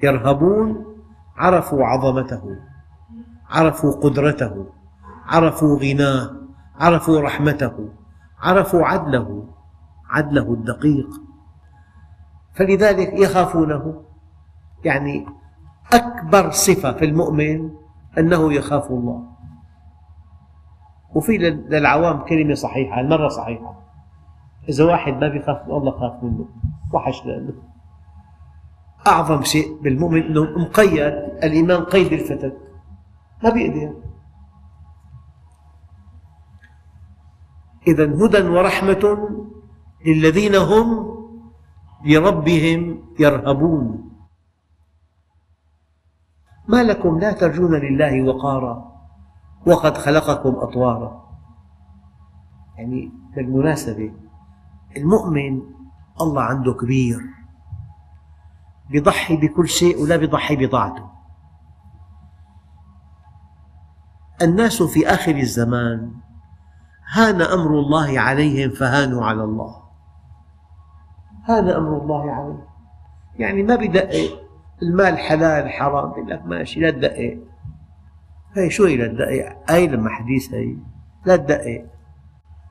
يرهبون 0.03 0.85
عرفوا 1.37 1.85
عظمته 1.85 2.57
عرفوا 3.51 3.93
قدرته 3.93 4.67
عرفوا 5.27 5.79
غناه 5.79 6.31
عرفوا 6.81 7.21
رحمته. 7.21 8.02
عرفوا 8.43 8.87
عدله 8.87 9.45
عدله 10.11 10.53
الدقيق. 10.53 11.09
فلذلك 12.55 13.13
يخافونه. 13.13 14.03
يعني 14.85 15.27
أكبر 15.93 16.51
صفة 16.51 16.93
في 16.93 17.05
المؤمن 17.05 17.71
أنه 18.19 18.53
يخاف 18.53 18.91
الله. 18.91 19.27
وفي 21.15 21.39
للعوام 21.39 22.19
كلمة 22.25 22.55
صحيحة 22.55 23.01
المرة 23.01 23.29
صحيحة. 23.29 23.83
إذا 24.69 24.85
واحد 24.85 25.13
ما 25.13 25.29
بيخاف 25.29 25.67
من 25.67 25.75
الله 25.75 25.91
خاف 25.91 26.23
منه. 26.23 26.49
وحش 26.93 27.27
لأنه. 27.27 27.53
أعظم 29.07 29.43
شيء 29.43 29.83
بالمؤمن 29.83 30.23
أنه 30.23 30.43
مقيد 30.43 31.15
الإيمان 31.43 31.85
قيد 31.85 32.13
الفتك 32.13 32.57
ما 33.45 33.51
بيقدر. 33.51 34.12
إذا 37.87 38.05
هدى 38.05 38.49
ورحمة 38.49 39.29
للذين 40.07 40.55
هم 40.55 41.13
لربهم 42.05 43.03
يرهبون. 43.19 44.13
ما 46.69 46.83
لكم 46.83 47.19
لا 47.19 47.33
ترجون 47.33 47.75
لله 47.75 48.23
وقارا 48.23 48.93
وقد 49.67 49.99
خلقكم 49.99 50.55
أطوارا. 50.55 51.23
يعني 52.79 53.13
بالمناسبة 53.37 54.13
المؤمن 54.97 55.63
الله 56.21 56.43
عنده 56.43 56.73
كبير 56.75 57.21
يضحي 58.91 59.37
بكل 59.37 59.69
شيء 59.69 60.03
ولا 60.03 60.15
يضحي 60.15 60.67
بطاعته 60.67 61.11
الناس 64.43 64.83
في 64.83 65.07
آخر 65.07 65.37
الزمان 65.37 66.13
هان 67.11 67.43
أمر 67.43 67.71
الله 67.71 68.21
عليهم 68.21 68.71
فهانوا 68.71 69.25
على 69.25 69.45
الله. 69.45 69.77
هان 71.49 71.69
أمر 71.69 72.03
الله 72.03 72.33
عليهم. 72.33 72.65
يعني 73.39 73.63
ما 73.63 73.77
بدقق 73.77 74.43
المال 74.83 75.19
حلال 75.19 75.71
حرام 75.71 76.11
يقول 76.11 76.31
لك 76.31 76.47
ماشي 76.47 76.81
لا 76.81 76.91
تدقق 76.91 77.39
هي 78.57 78.71
شو 78.71 78.85
هي 78.85 78.97
لا 78.97 79.07
تدقق 79.07 79.71
هي 79.71 79.87
لما 79.87 80.11
حديث 80.11 80.55
هي 80.55 80.77
لا 81.27 81.37
تدقق 81.37 81.87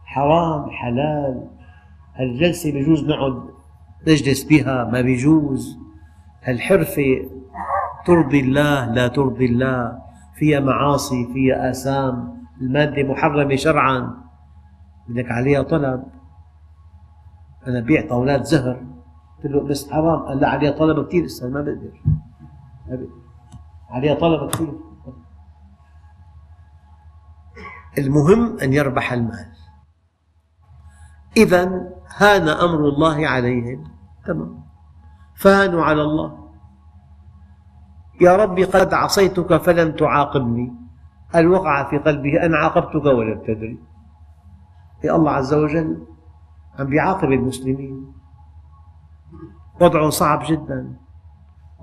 حرام 0.05 0.69
حلال. 0.69 1.47
هالجلسة 2.15 2.71
بيجوز 2.71 3.05
نقعد 3.05 3.49
نجلس 4.07 4.43
بها؟ 4.43 4.83
ما 4.83 5.01
بيجوز 5.01 5.77
هالحرفة 6.43 7.29
ترضي 8.05 8.39
الله 8.39 8.85
لا 8.85 9.07
ترضي 9.07 9.45
الله. 9.45 10.01
فيها 10.35 10.59
معاصي 10.59 11.27
فيها 11.33 11.69
آثام. 11.69 12.40
المادة 12.61 13.03
محرمة 13.03 13.55
شرعا. 13.55 14.17
بدك 15.07 15.31
عليها 15.31 15.61
طلب. 15.61 16.03
أنا 17.67 17.79
بيع 17.79 18.09
طاولات 18.09 18.45
زهر. 18.45 18.85
قلت 19.37 19.45
له 19.45 19.67
بس 19.67 19.91
حرام. 19.91 20.19
قال 20.19 20.39
لا 20.39 20.49
عليها 20.49 20.71
طلب 20.71 21.07
كثير 21.07 21.25
أستاذ 21.25 21.51
ما 21.51 21.61
بقدر. 21.61 23.07
عليها 23.89 24.15
طلب 24.15 24.49
كثير 24.49 24.73
المهم 27.97 28.59
أن 28.59 28.73
يربح 28.73 29.13
المال. 29.13 29.51
إذا 31.37 31.63
هان 32.17 32.47
أمر 32.49 32.89
الله 32.89 33.27
عليهم. 33.27 33.83
تمام. 34.25 34.63
فهانوا 35.35 35.83
على 35.83 36.01
الله. 36.01 36.51
يا 38.21 38.35
رب 38.35 38.59
قد 38.59 38.93
عصيتك 38.93 39.57
فلم 39.57 39.95
تعاقبني. 39.95 40.80
هل 41.33 41.47
وقع 41.47 41.89
في 41.89 41.97
قلبه 41.97 42.45
أنا 42.45 42.57
عاقبتك 42.57 43.05
ولم 43.05 43.39
تدري 43.39 43.79
يا 45.03 45.15
الله 45.15 45.31
عز 45.31 45.53
وجل 45.53 46.07
عم 46.79 46.85
بيعاقب 46.85 47.31
المسلمين. 47.31 48.13
وضع 49.81 50.09
صعب 50.09 50.41
جدا. 50.45 50.97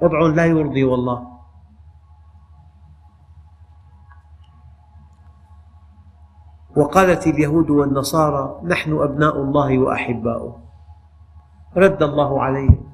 وضع 0.02 0.18
لا 0.18 0.46
يرضي 0.46 0.84
والله. 0.84 1.38
وقالت 6.76 7.26
اليهود 7.26 7.70
والنصارى 7.70 8.61
نحن 8.64 8.92
أبناء 8.92 9.37
الله 9.42 9.78
وأحباؤه. 9.78 10.62
رد 11.76 12.02
الله 12.02 12.42
عليهم. 12.42 12.88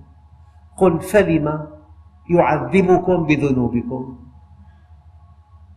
قل 0.77 1.01
فلم 1.01 1.67
يعذبكم 2.31 3.27
بذنوبكم؟ 3.27 4.24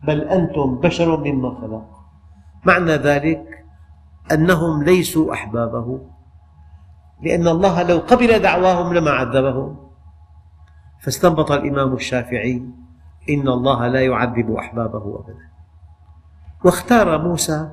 بل 0.02 0.20
أنتم 0.20 0.74
بشر 0.74 1.16
ممن 1.16 1.54
خلق. 1.54 1.84
معنى 2.64 2.92
ذلك 2.92 3.64
أنهم 4.32 4.82
ليسوا 4.82 5.32
أحبابه 5.32 6.00
لأن 7.22 7.48
الله 7.48 7.82
لو 7.82 7.98
قبل 7.98 8.38
دعواهم 8.38 8.94
لما 8.94 9.10
عذبهم. 9.10 9.76
فاستنبط 11.00 11.52
الإمام 11.52 11.92
الشافعي 11.92 12.62
إن 13.30 13.48
الله 13.48 13.86
لا 13.86 14.00
يعذب 14.00 14.50
أحبابه 14.50 15.20
أبدا. 15.20 15.48
واختار 16.64 17.22
موسى 17.22 17.70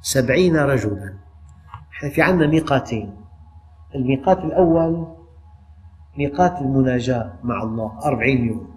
سبعين 0.00 0.56
رجلا. 0.56 1.14
في 2.14 2.22
عندنا 2.22 2.46
ميقاتين. 2.46 3.16
الميقات 3.94 4.38
الأول 4.38 5.06
ميقات 6.18 6.60
المناجاة 6.60 7.32
مع 7.42 7.62
الله 7.62 7.98
أربعين 8.04 8.44
يوم. 8.44 8.70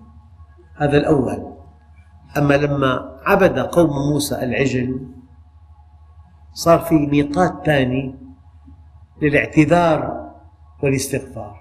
هذا 0.75 0.97
الأول. 0.97 1.53
أما 2.37 2.53
لما 2.53 3.19
عبد 3.25 3.59
قوم 3.59 3.89
موسى 4.11 4.43
العجل 4.43 5.07
صار 6.53 6.79
في 6.79 6.95
ميقات 6.95 7.65
ثاني 7.65 8.15
للاعتذار 9.21 10.29
والاستغفار. 10.83 11.59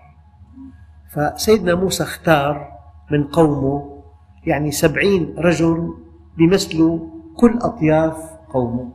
فسيدنا 1.13 1.75
موسى 1.75 2.03
اختار 2.03 2.69
من 3.11 3.25
قومه 3.25 4.03
يعني 4.47 4.71
سبعين 4.71 5.35
رجل 5.39 5.95
بيمثلوا 6.37 6.99
كل 7.37 7.59
أطياف 7.63 8.17
قومه. 8.53 8.93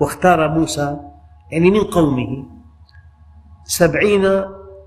واختار 0.00 0.48
موسى 0.58 1.00
يعني 1.52 1.70
من 1.70 1.84
قومه 1.84 2.46
سبعين 3.64 4.24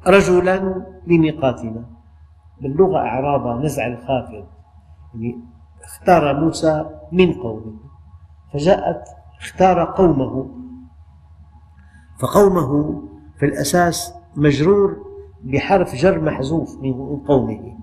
رجلا 0.08 0.86
لميقاتنا. 1.08 1.86
باللغة 2.62 2.98
إعرابها 2.98 3.64
نزع 3.64 3.88
الخافض 3.88 4.46
يعني 5.14 5.51
اختار 5.84 6.40
موسى 6.40 6.86
من 7.12 7.34
قومه 7.34 7.74
فجاءت 8.54 9.04
اختار 9.42 9.84
قومه. 9.84 10.62
فقومه 12.20 13.02
في 13.40 13.46
الأساس 13.46 14.14
مجرور 14.36 14.98
بحرف 15.44 15.96
جر 15.96 16.22
محذوف 16.22 16.78
من 16.82 17.18
قومه. 17.18 17.78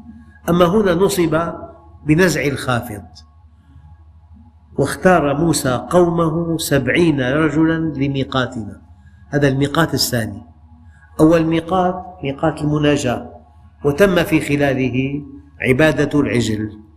أما 0.49 0.65
هنا 0.65 0.95
نصب 0.95 1.53
بنزع 2.07 2.47
الخافض. 2.47 3.05
واختار 4.79 5.35
موسى 5.35 5.87
قومه 5.91 6.59
سبعين 6.59 7.21
رجلا 7.21 7.79
لميقاتنا. 7.79 8.83
هذا 9.29 9.49
الميقات 9.49 9.95
الثاني. 9.95 10.47
أول 11.21 11.47
ميقات 11.47 12.05
ميقات 12.23 12.63
المناجاة. 12.63 13.31
وتم 13.85 14.23
في 14.25 14.41
خلاله 14.41 15.23
عبادة 15.69 16.21
العجل. 16.21 16.88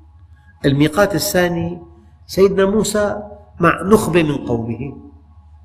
الميقات 0.66 1.16
الثاني 1.16 1.82
سيدنا 2.26 2.66
موسى 2.66 3.24
مع 3.60 3.82
نخبة 3.82 4.24
من 4.24 4.38
قومه 4.48 4.98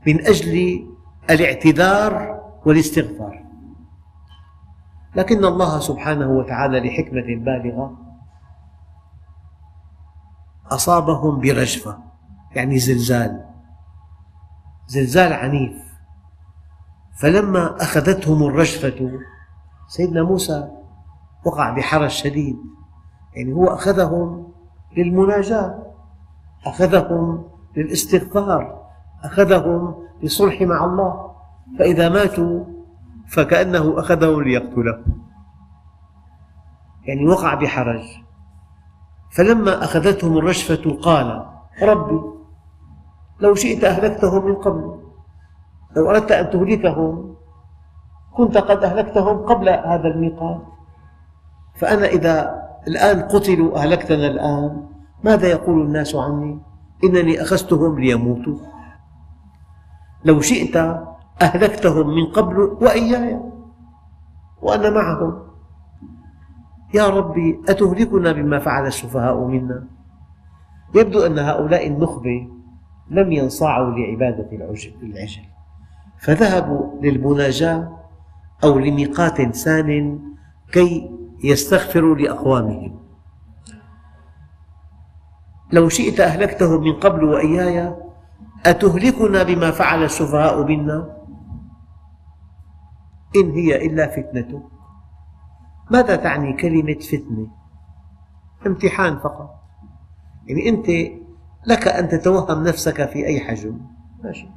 من 0.07 0.27
أجل 0.27 0.87
الاعتذار 1.31 2.41
والاستغفار. 2.67 3.45
لكن 5.17 5.45
الله 5.45 5.79
سبحانه 5.81 6.31
وتعالى 6.31 6.81
لحكمة 6.81 7.23
بالغة 7.45 7.99
أصابهم 10.71 11.41
برجفة 11.41 11.99
يعني 12.55 12.79
زلزال 12.79 13.45
زلزال 14.87 15.33
عنيف. 15.33 15.87
فلما 17.21 17.83
أخذتهم 17.83 18.43
الرجفة 18.43 19.21
سيدنا 19.89 20.23
موسى 20.23 20.69
وقع 21.45 21.71
بحرج 21.71 22.11
شديد 22.11 22.57
يعني 23.35 23.53
هو 23.53 23.67
أخذهم 23.67 24.53
للمناجاة 24.97 25.87
أخذهم 26.67 27.45
للاستغفار 27.77 28.83
أخذهم 29.25 29.95
للصلح 30.23 30.63
مع 30.63 30.85
الله 30.85 31.31
فإذا 31.79 32.09
ماتوا 32.09 32.65
فكأنه 33.29 34.01
أخذهم 34.01 34.43
ليقتله 34.43 35.05
يعني 37.05 37.29
وقع 37.29 37.55
بحرج. 37.55 38.03
فلما 39.37 39.85
أخذتهم 39.85 40.39
الرجفة 40.39 40.97
قال 41.03 41.47
ربي 41.83 42.21
لو 43.41 43.55
شئت 43.55 43.85
أهلكتهم 43.85 44.47
من 44.47 44.55
قبل 44.55 45.01
لو 45.97 46.11
أردت 46.11 46.33
أن 46.33 46.51
تهلكهم 46.51 47.37
كنت 48.37 48.59
قد 48.59 48.85
أهلكتهم 48.85 49.37
قبل 49.47 49.69
هذا 49.69 50.09
الميقات. 50.09 50.63
فأنا 51.75 52.07
إذا 52.07 52.66
الآن 52.89 53.23
قتلوا 53.23 53.77
أهلكتنا 53.77 54.27
الآن. 54.27 54.87
ماذا 55.25 55.49
يقول 55.49 55.87
الناس 55.87 56.15
عني؟ 56.15 56.59
إنني 57.05 57.43
أخذتهم 57.43 57.99
ليموتوا. 57.99 58.57
لو 60.25 60.41
شئت 60.41 60.77
أهلكتهم 61.43 62.15
من 62.15 62.27
قبل 62.27 62.59
وإياي 62.81 63.41
وأنا 64.63 64.91
معهم. 64.91 65.43
يا 66.95 67.09
ربي 67.09 67.61
أتهلكنا 67.69 68.33
بما 68.33 68.59
فعل 68.59 68.87
السفهاء 68.87 69.45
منا؟ 69.45 69.87
يبدو 70.95 71.27
أن 71.27 71.39
هؤلاء 71.39 71.87
النخبة 71.87 72.49
لم 73.11 73.33
ينصاعوا 73.33 73.91
لعبادة 73.91 74.49
العجل 74.53 75.43
فذهبوا 76.19 77.01
للمناجاة 77.03 77.99
أو 78.65 78.79
لميقات 78.79 79.43
ثان 79.57 80.19
كي 80.73 81.11
يستغفروا 81.45 82.15
لأقوامهم. 82.15 83.01
لو 85.73 85.89
شئت 85.89 86.21
أهلكتهم 86.21 86.81
من 86.81 86.93
قبل 86.93 87.25
وإياي 87.25 87.97
أتهلكنا 88.67 89.43
بما 89.43 89.71
فعل 89.71 90.05
السفهاء 90.05 90.65
منا؟ 90.65 91.17
إن 93.37 93.51
هي 93.51 93.87
إلا 93.87 94.07
فتنتك. 94.07 94.63
ماذا 95.91 96.17
تعني 96.17 96.53
كلمة 96.53 96.99
فتنة؟ 96.99 97.47
امتحان 98.67 99.19
فقط. 99.19 99.55
يعني 100.47 100.69
أنت 100.69 100.87
لك 101.67 101.89
أن 101.89 102.09
تتوهم 102.09 102.65
نفسك 102.65 103.09
في 103.09 103.27
أي 103.27 103.41
حجم. 103.41 103.81
ماشي. 104.25 104.49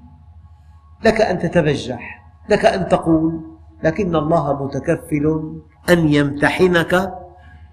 لك 1.05 1.21
أن 1.21 1.39
تتبجح. 1.39 2.25
لك 2.49 2.65
أن 2.65 2.87
تقول. 2.87 3.48
لكن 3.83 4.15
الله 4.15 4.63
متكفل 4.65 5.55
أن 5.89 6.09
يمتحنك 6.13 7.13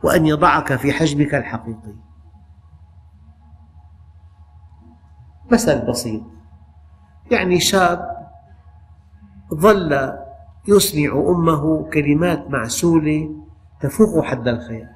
وأن 0.02 0.26
يضعك 0.26 0.76
في 0.76 0.92
حجمك 0.92 1.34
الحقيقي. 1.34 1.94
مثل 5.52 5.86
بسيط. 5.88 6.22
يعني 7.30 7.60
شاب 7.60 8.16
ظل 9.54 10.12
يسمع 10.68 11.12
أمه 11.12 11.90
كلمات 11.90 12.50
معسولة 12.50 13.30
تفوق 13.80 14.24
حد 14.24 14.48
الخيال. 14.48 14.90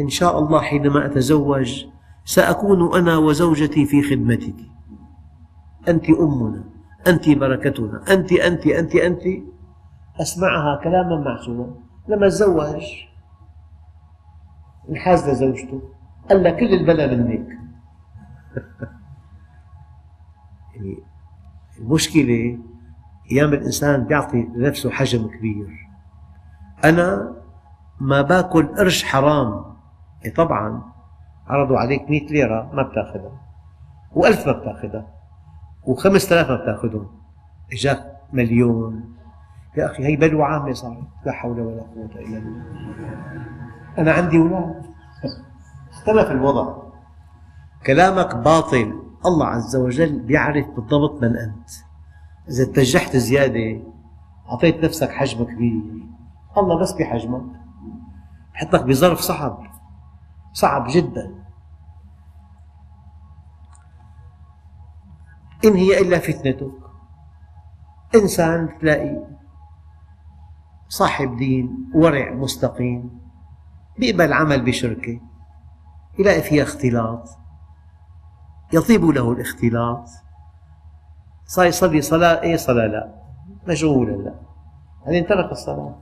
إن 0.00 0.08
شاء 0.08 0.38
الله 0.38 0.60
حينما 0.60 1.06
أتزوج 1.06 1.84
سأكون 2.24 2.96
أنا 2.98 3.16
وزوجتي 3.16 3.86
في 3.86 4.02
خدمتك. 4.02 4.56
أنت 5.88 6.10
أمنا 6.10 6.64
أنت 7.06 7.28
بركتنا 7.28 8.02
أنت 8.10 8.32
أنت 8.32 8.66
أنت 8.66 8.94
أنت. 8.94 9.22
أسمعها 10.20 10.80
كلاما 10.84 11.16
معسولا 11.16 11.74
لما 12.08 12.28
تزوج 12.28 12.84
انحاز 14.90 15.28
لزوجته 15.28 15.82
قال 16.30 16.42
لها 16.42 16.52
كل 16.52 16.74
البلا 16.74 17.16
منك. 17.16 17.48
يعني 20.74 20.98
المشكلة 21.78 22.58
أيام 23.32 23.52
الإنسان 23.52 24.06
يعطي 24.10 24.42
لنفسه 24.54 24.90
حجم 24.90 25.28
كبير. 25.28 25.88
أنا 26.84 27.32
ما 28.00 28.22
باكل 28.22 28.66
قرش 28.66 29.04
حرام. 29.04 29.64
إيه 30.24 30.34
طبعا 30.34 30.82
عرضوا 31.46 31.78
عليك 31.78 32.10
مئة 32.10 32.26
ليرة 32.26 32.70
ما 32.72 32.82
بتاخذها 32.82 33.40
وألف 34.12 34.46
ما 34.46 34.52
بتاخذها 34.52 35.06
وخمسة 35.84 36.36
آلاف 36.36 36.50
ما 36.50 36.56
بتاخذهم 36.56 37.06
إجاك 37.72 38.20
مليون. 38.32 39.14
يا 39.76 39.86
أخي 39.86 40.06
هي 40.06 40.16
بلوى 40.16 40.42
عامة 40.42 40.72
صارت 40.72 41.06
لا 41.26 41.32
حول 41.32 41.60
ولا 41.60 41.82
قوة 41.82 42.10
إلا 42.16 42.38
بالله. 42.38 42.64
أنا 43.98 44.12
عندي 44.12 44.38
أولاد 44.38 44.86
اختلف 45.90 46.30
الوضع. 46.30 46.82
كلامك 47.86 48.36
باطل. 48.36 49.00
الله 49.26 49.46
عز 49.46 49.76
وجل 49.76 50.30
يعرف 50.30 50.66
بالضبط 50.66 51.22
من 51.22 51.36
أنت. 51.36 51.70
إذا 52.48 52.62
اتجهت 52.62 53.16
زيادة 53.16 53.82
أعطيت 54.50 54.84
نفسك 54.84 55.10
حجم 55.10 55.44
كبير. 55.44 55.82
الله 56.58 56.80
بس 56.80 56.92
بحجمك. 56.92 57.44
بحطك 58.54 58.84
بظرف 58.84 59.20
صعب. 59.20 59.58
صعب 60.52 60.86
جدا. 60.88 61.34
إن 65.64 65.74
هي 65.74 66.00
إلا 66.00 66.18
فتنتك. 66.18 66.72
إنسان 68.14 68.78
تلاقي 68.80 69.33
صاحب 70.98 71.36
دين 71.36 71.90
ورع 71.94 72.34
مستقيم 72.34 73.20
بيقبل 73.98 74.32
عمل 74.32 74.64
بشركة 74.64 75.20
يلاقي 76.18 76.42
فيها 76.42 76.62
اختلاط. 76.62 77.28
يطيب 78.72 79.04
له 79.04 79.32
الاختلاط. 79.32 80.08
صار 81.46 81.66
يصلي 81.66 82.00
صلاة 82.00 82.42
إيه 82.42 82.56
صلاة؟ 82.56 82.86
لا. 82.86 83.14
مشغولة 83.68 84.22
لا. 84.22 84.34
بعدين 85.06 85.26
ترك 85.26 85.52
الصلاة. 85.52 85.96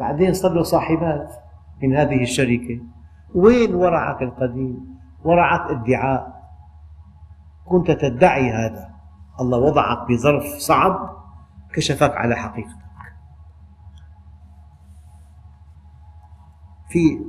بعدين 0.00 0.34
صار 0.34 0.52
له 0.52 0.62
صاحبات 0.62 1.30
من 1.82 1.96
هذه 1.96 2.22
الشركة. 2.22 2.80
وين 3.34 3.74
ورعك 3.74 4.22
القديم؟ 4.22 4.98
ورعك 5.24 5.70
ادعاء. 5.70 6.42
كنت 7.64 7.90
تدعي 7.90 8.50
هذا. 8.50 8.94
الله 9.40 9.58
وضعك 9.58 10.08
بظرف 10.08 10.44
صعب 10.44 11.16
كشفك 11.74 12.16
على 12.16 12.34
حقيقتك. 12.34 12.82
في 16.92 17.20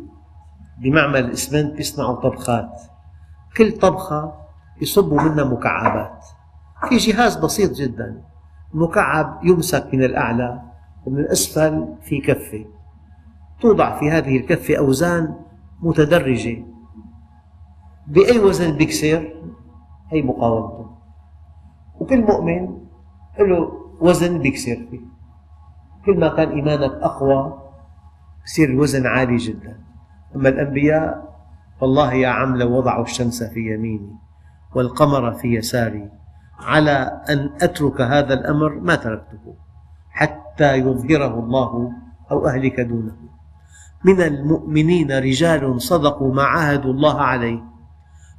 بمعمل 0.78 1.26
الإسمنت 1.26 1.80
يصنعوا 1.80 2.15
طبخات. 2.15 2.82
كل 3.58 3.71
طبخة 3.71 4.34
يصبوا 4.82 5.21
منها 5.21 5.43
مكعبات. 5.43 6.26
في 6.89 6.97
جهاز 6.97 7.36
بسيط 7.36 7.71
جدا. 7.71 8.23
المكعب 8.73 9.39
يمسك 9.43 9.93
من 9.93 10.04
الأعلى 10.04 10.62
ومن 11.06 11.19
الأسفل 11.19 11.95
في 12.02 12.21
كفة. 12.21 12.65
توضع 13.62 13.99
في 13.99 14.12
هذه 14.12 14.38
الكفة 14.38 14.78
أوزان 14.78 15.36
متدرجة. 15.82 16.65
بأي 18.08 18.39
وزن 18.39 18.78
بيكسر؟ 18.78 19.34
هي 20.10 20.21
مقاومته. 20.21 20.91
وكل 21.99 22.21
مؤمن 22.21 22.78
له 23.39 23.71
وزن 24.02 24.39
بيكسر 24.39 24.76
فيه. 24.91 25.02
كل 26.06 26.19
ما 26.19 26.28
كان 26.28 26.49
إيمانك 26.49 26.91
أقوى 26.91 27.62
يصير 28.45 28.69
الوزن 28.69 29.08
عالي 29.08 29.38
جدا. 29.38 29.79
أما 30.36 30.49
الأنبياء 30.49 31.34
والله 31.82 32.13
يا 32.13 32.27
عم 32.27 32.56
لو 32.58 32.77
وضعوا 32.77 33.03
الشمس 33.03 33.43
في 33.43 33.73
يميني 33.73 34.15
والقمر 34.75 35.32
في 35.32 35.56
يساري 35.56 36.10
على 36.60 37.21
أن 37.29 37.49
أترك 37.62 38.01
هذا 38.01 38.34
الأمر 38.34 38.79
ما 38.79 38.95
تركته 38.95 39.56
حتى 40.10 40.75
يظهره 40.75 41.39
الله 41.39 41.91
أو 42.32 42.47
أهلك 42.47 42.79
دونه. 42.79 43.15
من 44.06 44.21
المؤمنين 44.21 45.12
رجال 45.12 45.82
صدقوا 45.82 46.34
ما 46.34 46.43
عاهدوا 46.43 46.93
الله 46.93 47.21
عليه 47.21 47.63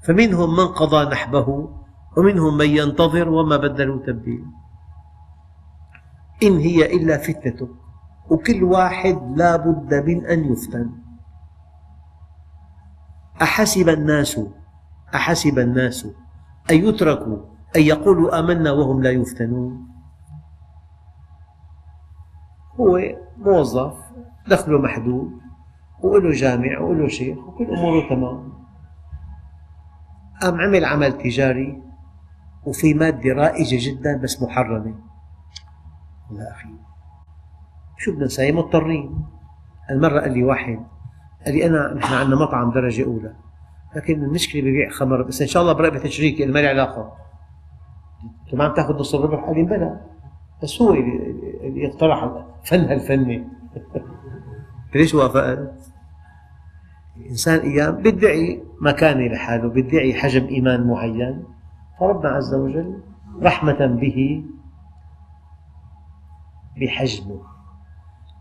فمنهم 0.03 0.57
من 0.57 0.67
قضى 0.67 1.11
نحبه 1.11 1.69
ومنهم 2.17 2.57
من 2.57 2.69
ينتظر 2.69 3.29
وما 3.29 3.57
بدلوا 3.57 4.07
تبديلا. 4.07 4.47
إن 6.43 6.59
هي 6.59 6.97
إلا 6.97 7.19
فتنة. 7.19 7.69
وكل 8.31 8.65
واحد 8.65 9.19
لا 9.37 9.57
بد 9.57 9.95
من 9.95 10.27
أن 10.27 10.53
يفتن. 10.53 10.91
أحسب 13.43 13.89
الناس 13.89 14.41
أحسب 15.15 15.59
الناس 15.59 16.07
أن 16.71 16.77
يتركوا 16.77 17.39
أن 17.77 17.83
يقولوا 17.83 18.39
آمنا 18.39 18.73
وهم 18.73 19.03
لا 19.03 19.11
يفتنون. 19.11 19.89
هو 22.81 23.01
موظف 23.39 23.95
دخله 24.49 24.79
محدود 24.79 25.31
وله 26.03 26.31
جامع 26.31 26.79
وله 26.79 27.09
شيخ 27.09 27.39
وكل 27.39 27.65
أموره 27.65 28.09
تمام. 28.09 28.53
قام 30.43 30.61
عمل 30.61 30.85
عمل 30.85 31.19
تجاري 31.19 31.83
وفي 32.67 32.95
مادة 32.95 33.33
رائجة 33.33 33.91
جدا 33.91 34.17
بس 34.17 34.43
محرمة. 34.43 34.95
يا 36.31 36.51
أخي. 36.51 36.69
شو 37.99 38.13
بدنا 38.13 38.25
نسوي 38.25 38.53
مضطرين. 38.53 39.25
المرة 39.91 40.21
قال 40.21 40.33
لي 40.33 40.45
واحد 40.45 40.87
قال 41.47 41.55
لي 41.55 41.67
أنا 41.67 41.95
نحن 41.95 42.15
عندنا 42.15 42.37
مطعم 42.37 42.71
درجة 42.71 43.05
أولى 43.05 43.35
لكن 43.97 44.25
المشكلة 44.25 44.63
ببيع 44.63 44.91
خمر 44.91 45.23
بس 45.23 45.43
إن 45.43 45.47
شاء 45.47 45.63
الله 45.63 45.73
برقبة 45.73 46.09
شريكي 46.09 46.47
ما 46.47 46.59
لي 46.59 46.69
علاقة. 46.69 47.13
أنت 48.45 48.55
ما 48.55 48.65
عم 48.65 48.75
تاخذ 48.75 48.95
نص 48.95 49.15
الربح؟ 49.15 49.45
قال 49.45 49.57
لي 49.57 49.63
بلى 49.63 50.01
بس 50.63 50.83
هو 50.83 50.95
اللي 50.95 51.87
اقترح 51.87 52.45
فن 52.65 52.81
هالفنة. 52.81 53.45
ليش 54.95 55.15
وافقت؟ 55.15 55.93
الإنسان 57.17 57.59
أيام 57.59 58.03
بيدعي 58.03 58.63
مكانة 58.81 59.27
لحاله 59.27 59.69
بيدعي 59.69 60.15
حجم 60.15 60.47
إيمان 60.47 60.87
معين. 60.87 61.45
فربنا 62.01 62.29
عز 62.29 62.55
وجل 62.55 63.01
رحمة 63.43 63.87
به 63.87 64.45
بحجمه. 66.81 67.54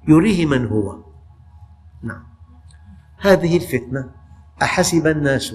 يريه 0.07 0.45
من 0.45 0.67
هو. 0.67 0.97
نعم. 2.03 2.23
هذه 3.19 3.57
الفتنة 3.57 4.09
أحسب 4.61 5.07
الناس 5.07 5.53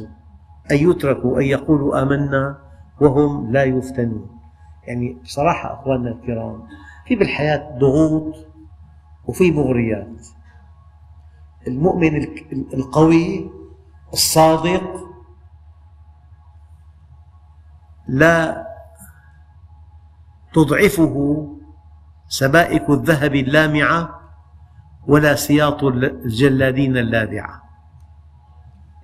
أن 0.70 0.76
يتركوا 0.76 1.40
أن 1.40 1.42
يقولوا 1.42 2.02
آمنا 2.02 2.58
وهم 3.00 3.52
لا 3.52 3.64
يفتنون. 3.64 4.38
يعني 4.87 5.12
بصراحة 5.24 5.74
أخواننا 5.74 6.11
الكرام 6.11 6.62
في 7.06 7.16
بالحياة 7.16 7.78
ضغوط 7.78 8.34
وفي 9.26 9.50
مغريات. 9.50 10.26
المؤمن 11.66 12.22
القوي 12.74 13.50
الصادق 14.12 15.08
لا 18.08 18.66
تضعفه 20.52 21.46
سبائك 22.28 22.90
الذهب 22.90 23.34
اللامعة 23.34 24.17
ولا 25.09 25.35
سياط 25.35 25.85
الجلادين 25.85 26.97
اللاذعة 26.97 27.62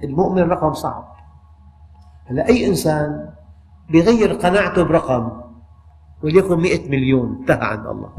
المؤمن 0.05 0.43
رقم 0.43 0.73
صعب. 0.73 1.15
هلا 2.27 2.49
أي 2.49 2.67
إنسان 2.67 3.31
بيغير 3.91 4.33
قناعته 4.33 4.83
برقم 4.83 5.41
وليكن 6.23 6.61
مئة 6.61 6.91
مليون 6.91 7.37
انتهى 7.41 7.67
عند 7.67 7.87
الله. 7.87 8.13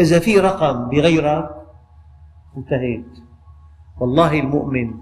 إذا 0.00 0.18
في 0.18 0.38
رقم 0.38 0.88
بغيرك 0.88 1.50
انتهيت. 2.56 3.18
والله 4.00 4.40
المؤمن 4.40 4.94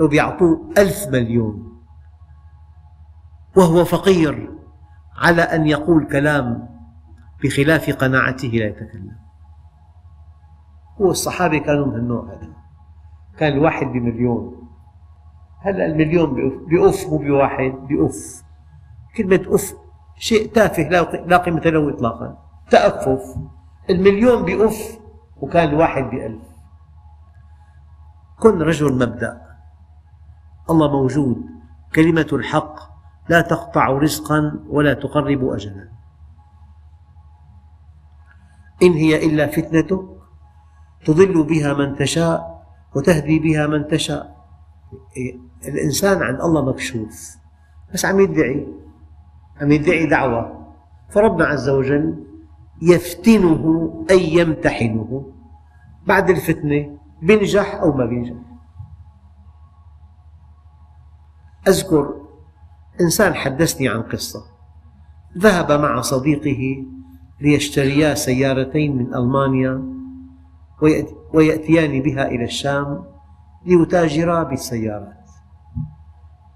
لو 0.00 0.08
بيعطوه 0.08 0.70
ألف 0.78 1.08
مليون 1.08 1.82
وهو 3.56 3.84
فقير 3.84 4.50
على 5.16 5.42
أن 5.42 5.66
يقول 5.66 6.06
كلام 6.06 6.68
بخلاف 7.44 7.90
قناعته 7.90 8.48
لا 8.48 8.66
يتكلم. 8.66 9.27
الصحابة 11.00 11.58
كانوا 11.58 11.86
من 11.86 11.94
النوع 11.94 12.24
هذا. 12.24 12.48
كان 13.38 13.52
الواحد 13.52 13.86
بمليون. 13.86 14.68
هلا 15.60 15.86
المليون 15.86 16.34
بأف 16.66 17.06
مو 17.06 17.18
بواحد 17.18 17.72
بأف. 17.88 18.42
كلمة 19.16 19.54
أف 19.54 19.74
شيء 20.16 20.52
تافه 20.52 20.82
لا 21.26 21.36
قيمة 21.36 21.60
له 21.60 21.90
إطلاقا. 21.90 22.38
تأفف. 22.70 23.36
المليون 23.90 24.42
بأف 24.42 24.98
وكان 25.40 25.68
الواحد 25.68 26.02
بألف. 26.02 26.42
كن 28.40 28.62
رجل 28.62 28.94
مبدأ. 28.94 29.42
الله 30.70 30.88
موجود. 30.88 31.44
كلمة 31.94 32.28
الحق 32.32 32.74
لا 33.28 33.40
تقطع 33.40 33.88
رزقا 33.88 34.60
ولا 34.68 34.94
تقرب 34.94 35.48
أجلا. 35.48 35.88
إن 38.82 38.92
هي 38.92 39.26
إلا 39.26 39.46
فتنتك 39.46 40.17
تضل 41.04 41.42
بها 41.42 41.74
من 41.74 41.96
تشاء 41.96 42.64
وتهدي 42.96 43.38
بها 43.38 43.66
من 43.66 43.88
تشاء. 43.88 44.36
الإنسان 45.68 46.22
عند 46.22 46.40
الله 46.40 46.64
مكشوف. 46.64 47.36
بس 47.94 48.04
عم 48.04 48.20
يدعي 48.20 48.66
عم 49.60 49.72
يدعي 49.72 50.06
دعوة. 50.06 50.74
فربنا 51.10 51.44
عز 51.46 51.68
وجل 51.68 52.24
يفتنه 52.82 53.94
أي 54.10 54.34
يمتحنه. 54.34 55.32
بعد 56.06 56.30
الفتنة 56.30 56.98
بينجح 57.22 57.74
أو 57.74 57.92
ما 57.92 58.06
بينجح 58.06 58.36
أذكر 61.68 62.14
إنسان 63.00 63.34
حدثني 63.34 63.88
عن 63.88 64.02
قصة. 64.02 64.44
ذهب 65.38 65.72
مع 65.72 66.00
صديقه 66.00 66.86
ليشتريا 67.40 68.14
سيارتين 68.14 68.96
من 68.96 69.14
ألمانيا. 69.14 69.97
ويأتيان 71.34 72.02
بها 72.02 72.26
إلى 72.28 72.44
الشام 72.44 73.04
ليتاجرا 73.66 74.42
بالسيارات. 74.42 75.30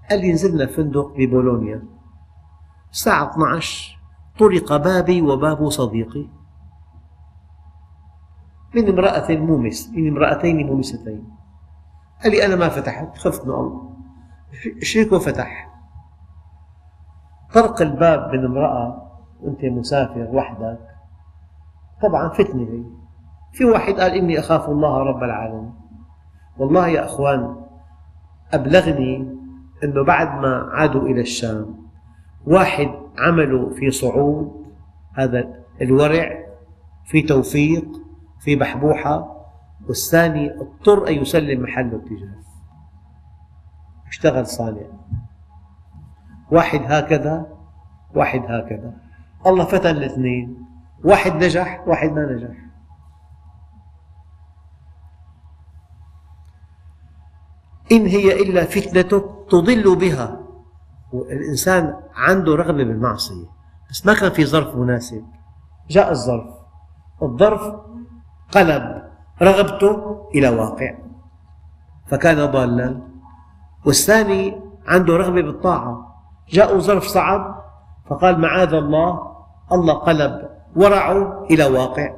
قال 0.09 0.21
لي 0.21 0.33
نزلنا 0.33 0.65
فندق 0.65 1.13
ببولونيا 1.17 1.83
الساعة 2.91 3.31
12 3.31 3.99
طرق 4.39 4.77
بابي 4.77 5.21
وباب 5.21 5.69
صديقي. 5.69 6.27
من 8.75 8.89
امرأة 8.89 9.31
مومس 9.31 9.89
من 9.89 10.07
امرأتين 10.07 10.67
مومستين. 10.67 11.29
قال 12.23 12.31
لي 12.31 12.45
أنا 12.45 12.55
ما 12.55 12.69
فتحت 12.69 13.17
خفت 13.17 13.45
من 13.45 13.53
الله 13.53 13.93
شريكه 14.81 15.19
فتح 15.19 15.69
طرق 17.53 17.81
الباب 17.81 18.33
من 18.33 18.45
امرأة 18.45 19.11
وأنت 19.41 19.65
مسافر 19.65 20.27
وحدك. 20.31 20.79
طبعا 22.01 22.29
فتنة 22.29 22.63
هي. 22.63 23.02
في 23.53 23.65
واحد 23.65 23.93
قال 23.93 24.11
إني 24.11 24.39
أخاف 24.39 24.69
الله 24.69 24.97
رب 24.97 25.23
العالمين. 25.23 25.73
والله 26.57 26.87
يا 26.87 27.05
أخوان 27.05 27.55
أبلغني 28.53 29.33
أنه 29.83 30.03
بعد 30.03 30.27
ما 30.41 30.69
عادوا 30.73 31.01
إلى 31.01 31.21
الشام 31.21 31.75
واحد 32.45 32.89
عمله 33.17 33.69
في 33.69 33.91
صعود 33.91 34.65
هذا 35.13 35.53
الورع 35.81 36.43
في 37.05 37.21
توفيق 37.21 37.85
في 38.39 38.55
بحبوحة 38.55 39.45
والثاني 39.87 40.51
اضطر 40.51 41.07
أن 41.07 41.13
يسلم 41.13 41.61
محله 41.61 41.95
التجاري 41.95 42.43
اشتغل 44.07 44.47
صانع. 44.47 44.85
واحد 46.51 46.81
هكذا 46.83 47.47
واحد 48.15 48.39
هكذا. 48.39 48.93
الله 49.47 49.65
فتن 49.65 49.89
الاثنين. 49.89 50.57
واحد 51.03 51.35
نجح 51.35 51.83
واحد 51.87 52.11
ما 52.11 52.25
نجح. 52.25 52.72
إن 57.93 58.05
هي 58.05 58.41
إلا 58.41 58.65
فتنتك 58.65 59.25
تضل 59.49 59.95
بها. 59.95 60.39
الإنسان 61.13 61.95
عنده 62.15 62.55
رغبة 62.55 62.83
بالمعصية. 62.83 63.45
بس 63.89 64.05
ما 64.05 64.13
كان 64.13 64.31
في 64.31 64.45
ظرف 64.45 64.75
مناسب. 64.75 65.25
جاء 65.89 66.11
الظرف. 66.11 66.53
الظرف 67.21 67.75
قلب. 68.51 69.03
رغبته 69.41 70.21
إلى 70.35 70.49
واقع. 70.49 70.95
فكان 72.07 72.45
ضالا. 72.51 73.01
والثاني 73.85 74.61
عنده 74.87 75.17
رغبة 75.17 75.41
بالطاعة. 75.41 76.15
جاء 76.49 76.79
ظرف 76.79 77.03
صعب. 77.03 77.63
فقال 78.09 78.41
معاذ 78.41 78.73
الله. 78.73 79.35
الله 79.71 79.93
قلب. 79.93 80.49
ورعه 80.75 81.43
إلى 81.43 81.65
واقع. 81.65 82.15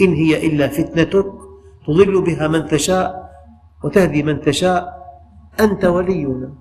إن 0.00 0.14
هي 0.14 0.46
إلا 0.46 0.68
فتنتك 0.68 1.32
تضل 1.86 2.22
بها 2.22 2.48
من 2.48 2.66
تشاء. 2.66 3.21
وتهدي 3.84 4.22
من 4.22 4.40
تشاء 4.40 5.02
أنت 5.60 5.84
ولينا 5.84 6.54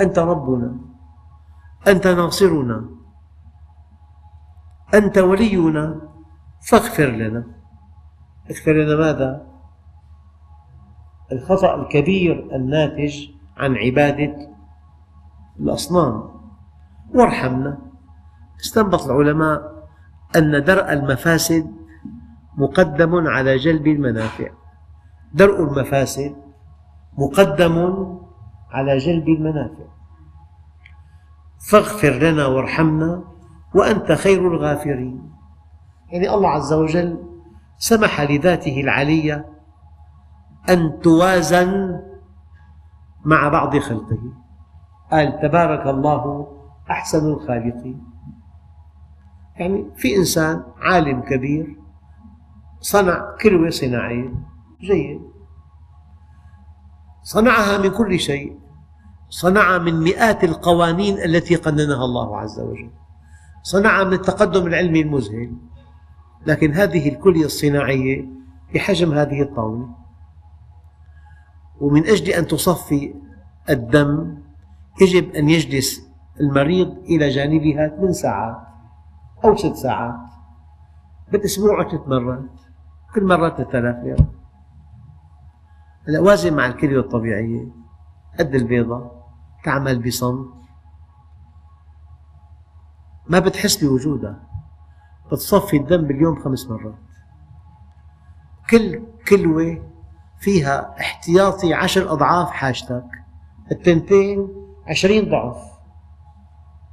أنت 0.00 0.18
ربنا 0.18 0.76
أنت 1.88 2.06
ناصرنا 2.06 2.84
أنت 4.94 5.18
ولينا 5.18 6.00
فاغفر 6.68 7.06
لنا. 7.06 7.44
اغفر 8.50 8.72
لنا 8.72 8.96
ماذا؟ 8.96 9.46
الخطأ 11.32 11.74
الكبير 11.74 12.56
الناتج 12.56 13.28
عن 13.56 13.76
عبادة 13.76 14.36
الأصنام. 15.60 16.30
وارحمنا. 17.14 17.78
استنبط 18.60 19.02
العلماء 19.02 19.88
أن 20.36 20.64
درء 20.64 20.92
المفاسد 20.92 21.74
مقدم 22.56 23.26
على 23.26 23.56
جلب 23.56 23.86
المنافع. 23.86 24.50
درء 25.34 25.62
المفاسد 25.62 26.36
مقدم 27.18 28.06
على 28.70 28.96
جلب 28.96 29.28
المنافع. 29.28 29.84
فاغفر 31.70 32.10
لنا 32.10 32.46
وارحمنا 32.46 33.24
وأنت 33.74 34.12
خير 34.12 34.46
الغافرين. 34.54 35.30
يعني 36.08 36.34
الله 36.34 36.48
عز 36.48 36.72
وجل 36.72 37.24
سمح 37.78 38.20
لذاته 38.20 38.80
العلية 38.80 39.46
أن 40.68 41.00
توازن 41.02 42.00
مع 43.24 43.48
بعض 43.48 43.78
خلقه. 43.78 44.18
قال 45.10 45.40
تبارك 45.42 45.86
الله 45.86 46.46
أحسن 46.90 47.26
الخالقين. 47.26 48.04
يعني 49.56 49.90
في 49.96 50.16
إنسان 50.16 50.62
عالم 50.80 51.20
كبير 51.20 51.76
صنع 52.80 53.36
كلوة 53.42 53.70
صناعية. 53.70 54.49
جيد. 54.80 55.20
صنعها 57.22 57.78
من 57.78 57.90
كل 57.90 58.20
شيء. 58.20 58.58
صنعها 59.28 59.78
من 59.78 60.00
مئات 60.00 60.44
القوانين 60.44 61.18
التي 61.18 61.54
قننها 61.54 62.04
الله 62.04 62.36
عز 62.36 62.60
وجل. 62.60 62.90
صنعها 63.62 64.04
من 64.04 64.12
التقدم 64.12 64.66
العلمي 64.66 65.00
المذهل. 65.00 65.52
لكن 66.46 66.72
هذه 66.72 67.08
الكلية 67.08 67.44
الصناعية 67.44 68.28
بحجم 68.74 69.12
هذه 69.12 69.42
الطاولة. 69.42 69.88
ومن 71.80 72.06
أجل 72.06 72.32
أن 72.32 72.46
تصفي 72.46 73.14
الدم 73.70 74.38
يجب 75.00 75.30
أن 75.34 75.48
يجلس 75.48 76.10
المريض 76.40 76.88
إلى 76.88 77.28
جانبها 77.28 77.88
ثمان 77.88 78.12
ساعات 78.12 78.56
أو 79.44 79.56
ست 79.56 79.74
ساعات. 79.74 80.20
بالأسبوع 81.32 81.88
ثلاث 81.90 82.08
مرات. 82.08 82.50
كل 83.14 83.24
مرة 83.24 83.48
3000 83.48 84.04
ليرة 84.04 84.39
هلا 86.08 86.20
وازن 86.20 86.56
مع 86.56 86.66
الكلية 86.66 87.00
الطبيعية 87.00 87.68
قد 88.38 88.54
البيضة 88.54 89.10
تعمل 89.64 90.02
بصمت 90.02 90.48
ما 93.28 93.38
بتحس 93.38 93.84
بوجودها 93.84 94.36
بتصفي 95.32 95.76
الدم 95.76 96.06
باليوم 96.06 96.42
خمس 96.42 96.66
مرات. 96.70 96.94
كل 98.70 99.02
كلوة 99.28 99.90
فيها 100.40 100.94
احتياطي 101.00 101.74
عشر 101.74 102.12
أضعاف 102.12 102.50
حاجتك 102.50 103.04
التنتين 103.72 104.48
عشرين 104.86 105.30
ضعف. 105.30 105.70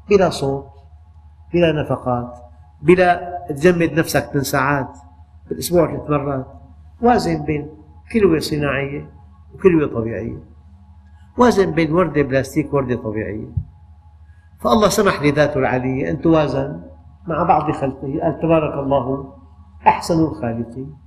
بلا 0.09 0.29
صوت 0.29 0.69
بلا 1.53 1.81
نفقات 1.83 2.43
بلا 2.81 3.37
تجمد 3.49 3.91
نفسك 3.93 4.31
من 4.35 4.43
ساعات 4.43 4.97
بالأسبوع 5.49 5.87
ثلاث 5.87 6.09
مرات. 6.09 6.45
وازن 7.01 7.45
بين 7.45 7.76
كلوة 8.11 8.39
صناعية 8.39 9.09
وكلوة 9.53 9.87
طبيعية. 9.87 10.43
وازن 11.37 11.71
بين 11.71 11.93
وردة 11.93 12.21
بلاستيك 12.21 12.73
ووردة 12.73 12.95
طبيعية. 12.95 13.47
فالله 14.59 14.89
سمح 14.89 15.21
لذاته 15.21 15.57
العلية 15.57 16.09
أن 16.11 16.21
توازن 16.21 16.83
مع 17.27 17.43
بعض 17.43 17.71
خلقه 17.71 18.19
قال 18.21 18.39
تبارك 18.41 18.73
الله 18.73 19.33
أحسن 19.87 20.19
الخالقين. 20.19 20.97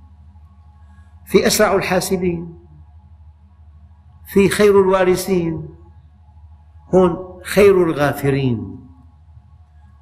في 1.25 1.47
أسرع 1.47 1.75
الحاسبين. 1.75 2.59
في 4.33 4.49
خير 4.49 4.81
الوارثين. 4.81 5.69
هون 6.95 7.41
خير 7.43 7.83
الغافرين. 7.83 8.79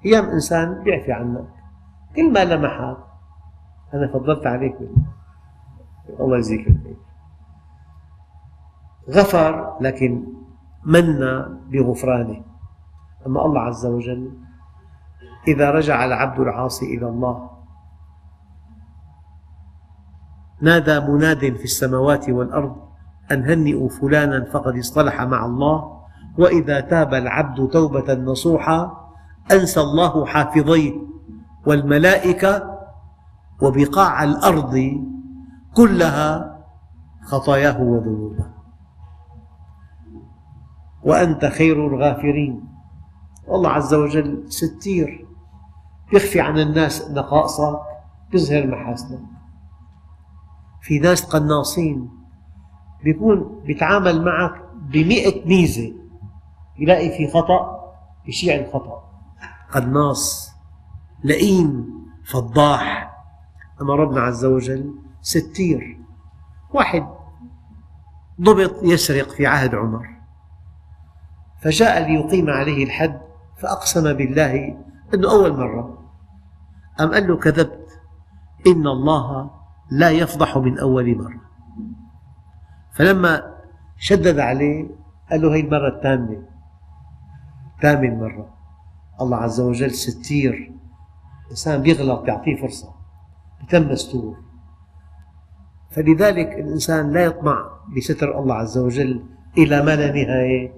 أيام 0.06 0.26
إنسان 0.26 0.84
بيعفي 0.84 1.12
عنك. 1.12 1.48
كل 2.16 2.34
ما 2.34 2.46
لمحك. 2.46 2.98
أنا 3.94 4.08
فضلت 4.14 4.48
عليك. 4.48 4.78
الله 6.20 6.38
يجزيك 6.38 6.68
الخير. 6.68 6.98
غفر 9.10 9.78
لكن 9.82 10.24
من 10.86 11.20
بغفرانه. 11.72 12.42
أما 13.28 13.46
الله 13.46 13.62
عز 13.62 13.86
وجل 13.86 14.32
إذا 15.48 15.72
رجع 15.72 16.06
العبد 16.06 16.40
العاصي 16.40 16.86
إلى 16.86 17.10
الله 17.10 17.50
نادى 20.62 21.00
مناد 21.00 21.40
في 21.40 21.64
السماوات 21.64 22.30
والأرض 22.30 22.76
أن 23.32 23.44
هنئوا 23.44 23.90
فلانا 23.90 24.46
فقد 24.52 24.78
اصطلح 24.78 25.22
مع 25.22 25.46
الله 25.46 26.00
وإذا 26.38 26.80
تاب 26.80 27.14
العبد 27.14 27.70
توبة 27.70 28.14
نصوحا 28.14 29.10
أنسى 29.52 29.80
الله 29.82 30.26
حافظيه 30.26 30.94
والملائكة 31.66 32.80
وبقاع 33.62 34.24
الأرض 34.24 35.02
كلها 35.80 36.60
خطاياه 37.24 37.82
وذنوبه. 37.82 38.46
وأنت 41.04 41.46
خير 41.46 41.88
الغافرين. 41.88 42.68
الله 43.50 43.70
عز 43.70 43.94
وجل 43.94 44.52
ستير. 44.52 45.28
يخفي 46.14 46.42
عن 46.42 46.60
الناس 46.60 47.12
نقائصك 47.12 47.80
يظهر 48.34 48.68
محاسنك. 48.68 49.20
في 50.82 51.00
ناس 51.00 51.26
قناصين. 51.26 52.10
بيكون 53.04 53.62
بيتعامل 53.66 54.26
معك 54.26 54.62
بمئة 54.76 55.48
ميزة. 55.48 55.94
يلاقي 56.80 57.10
في 57.10 57.28
خطأ 57.28 57.94
يشيع 58.28 58.56
الخطأ. 58.56 59.04
قناص 59.72 60.52
لئيم 61.24 61.90
فضاح. 62.26 63.12
أما 63.82 63.96
ربنا 63.96 64.22
عز 64.22 64.46
وجل 64.46 65.09
ستير. 65.22 66.00
واحد 66.74 67.08
ضبط 68.42 68.84
يسرق 68.84 69.30
في 69.30 69.48
عهد 69.48 69.76
عمر. 69.76 70.08
فجاء 71.62 72.08
ليقيم 72.08 72.50
عليه 72.50 72.84
الحد 72.84 73.22
فأقسم 73.58 74.14
بالله 74.14 74.78
أنه 75.14 75.32
أول 75.32 75.58
مرة. 75.58 76.12
أم 77.00 77.14
قال 77.14 77.28
له 77.28 77.38
كذبت؟ 77.38 78.02
إن 78.68 78.88
الله 78.88 79.52
لا 79.92 80.10
يفضح 80.10 80.58
من 80.58 80.80
أول 80.80 81.18
مرة. 81.18 81.42
فلما 82.94 83.56
شدد 83.98 84.40
عليه 84.40 84.90
قال 85.32 85.42
له 85.42 85.56
هي 85.56 85.60
المرة 85.60 85.98
الثامنة 85.98 86.44
ثامن 87.82 88.20
مرة. 88.20 88.54
الله 89.22 89.38
عز 89.38 89.62
وجل 89.62 89.92
ستير. 89.92 90.80
الإنسان 91.46 91.82
بيغلط 91.82 92.28
يعطيه 92.28 92.62
فرصة 92.62 92.96
بتم 93.64 93.92
مستور 93.92 94.38
فلذلك 95.92 96.48
الإنسان 96.54 97.12
لا 97.12 97.24
يطمع 97.24 97.70
بستر 97.98 98.40
الله 98.40 98.56
عز 98.56 98.78
وجل 98.78 99.24
إلى 99.58 99.82
ما 99.82 99.96
لا 99.96 100.12
نهاية. 100.12 100.74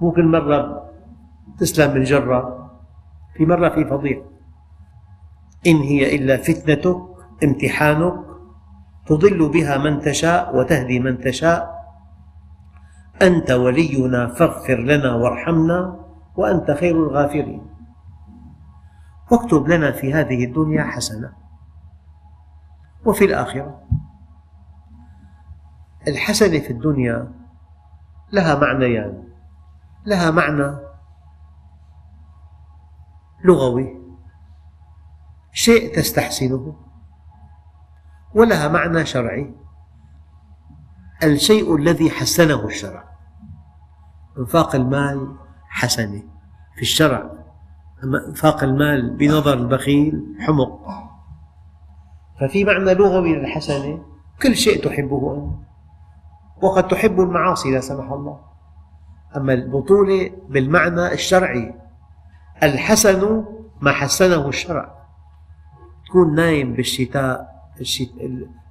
مو 0.00 0.12
كل 0.12 0.26
مرة 0.26 0.90
تسلم 1.58 1.94
من 1.94 2.02
جرة 2.02 2.70
في 3.36 3.46
مرة 3.46 3.68
في 3.68 3.84
فضيحة. 3.84 4.22
إن 5.66 5.76
هي 5.76 6.16
إلا 6.16 6.36
فتنتك 6.36 6.96
امتحانك 7.44 8.14
تضل 9.06 9.48
بها 9.48 9.78
من 9.78 10.00
تشاء 10.00 10.56
وتهدي 10.56 11.00
من 11.00 11.20
تشاء. 11.20 11.80
أنت 13.22 13.50
ولينا 13.50 14.26
فاغفر 14.26 14.78
لنا 14.80 15.14
وارحمنا 15.14 16.00
وأنت 16.36 16.70
خير 16.70 16.96
الغافرين. 16.96 17.62
واكتب 19.30 19.68
لنا 19.68 19.92
في 19.92 20.14
هذه 20.14 20.44
الدنيا 20.44 20.84
حسنة 20.84 21.32
وفي 23.04 23.24
الآخرة. 23.24 23.80
الحسنة 26.08 26.58
في 26.58 26.70
الدنيا 26.70 27.32
لها 28.32 28.54
معنيان 28.54 29.24
لها 30.06 30.30
معنى 30.30 30.76
لغوي 33.44 34.00
شيء 35.52 35.96
تستحسنه 35.96 36.76
ولها 38.34 38.68
معنى 38.68 39.06
شرعي. 39.06 39.54
الشيء 41.22 41.76
الذي 41.76 42.10
حسنه 42.10 42.64
الشرع 42.64 43.04
إنفاق 44.38 44.74
المال 44.74 45.36
حسنة 45.68 46.22
في 46.76 46.82
الشرع 46.82 47.30
أما 48.04 48.26
إنفاق 48.28 48.62
المال 48.62 49.16
بنظر 49.16 49.52
البخيل 49.52 50.36
حمق. 50.40 50.80
ففي 52.40 52.64
معنى 52.64 52.94
لغوي 52.94 53.36
للحسنة 53.36 54.04
كل 54.42 54.56
شيء 54.56 54.84
تحبه 54.84 55.34
أنت. 55.34 55.69
وقد 56.62 56.88
تحب 56.88 57.20
المعاصي 57.20 57.70
لا 57.70 57.80
سمح 57.80 58.12
الله. 58.12 58.40
أما 59.36 59.52
البطولة 59.52 60.30
بالمعنى 60.48 61.12
الشرعي 61.12 61.74
الحسن 62.62 63.44
ما 63.80 63.92
حسنه 63.92 64.48
الشرع. 64.48 64.94
تكون 66.06 66.34
نايم 66.34 66.72
بالشتاء 66.74 67.50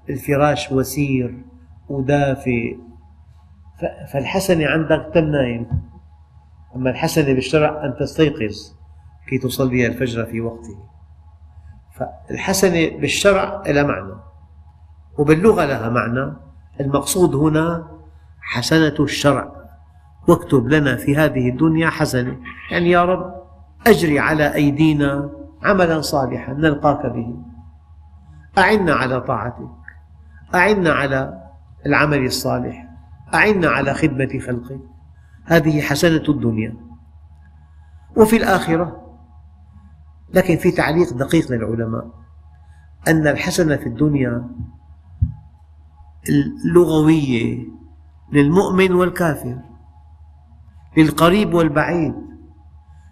الفراش 0.10 0.72
وسير 0.72 1.44
ودافئ 1.90 2.78
فالحسنة 4.14 4.68
عندك 4.68 5.12
تم 5.14 5.26
نايم. 5.26 5.68
أما 6.76 6.90
الحسنة 6.90 7.34
بالشرع 7.34 7.86
أن 7.86 7.96
تستيقظ 8.00 8.56
كي 9.30 9.38
تصلي 9.38 9.88
الفجر 9.88 10.26
في 10.26 10.42
وقته. 10.42 10.78
فالحسنة 11.96 12.98
بالشرع 12.98 13.64
لها 13.68 13.84
معنى. 13.84 14.14
وباللغة 15.18 15.66
لها 15.66 15.90
معنى. 15.90 16.34
المقصود 16.80 17.36
هنا 17.36 17.88
حسنة 18.42 18.96
الشرع. 19.00 19.52
واكتب 20.28 20.68
لنا 20.68 20.96
في 20.96 21.18
هذه 21.18 21.50
الدنيا 21.50 21.90
حسنة. 21.90 22.38
يعني 22.72 22.90
يا 22.90 23.06
رب 23.06 23.34
أجري 23.88 24.20
على 24.20 24.54
أيدينا 24.56 25.30
عملا 25.64 26.02
صالحا 26.02 26.54
نلقاك 26.54 27.06
به. 27.06 27.36
أعنا 28.58 28.94
على 28.94 29.22
طاعتك. 29.22 29.70
أعنا 30.56 30.94
على 30.94 31.44
العمل 31.86 32.26
الصالح. 32.26 32.90
أعنا 33.34 33.70
على 33.70 33.94
خدمة 33.94 34.40
خلقك. 34.40 34.80
هذه 35.46 35.82
حسنة 35.82 36.24
الدنيا. 36.30 36.90
وفي 38.18 38.38
الآخرة 38.38 39.10
لكن 40.34 40.58
في 40.58 40.72
تعليق 40.72 41.14
دقيق 41.14 41.52
للعلماء 41.52 42.08
أن 43.08 43.28
الحسنة 43.28 43.76
في 43.76 43.86
الدنيا 43.86 44.50
اللغوية 46.30 47.68
للمؤمن 48.34 48.92
والكافر 48.92 49.58
للقريب 50.98 51.54
والبعيد 51.54 52.14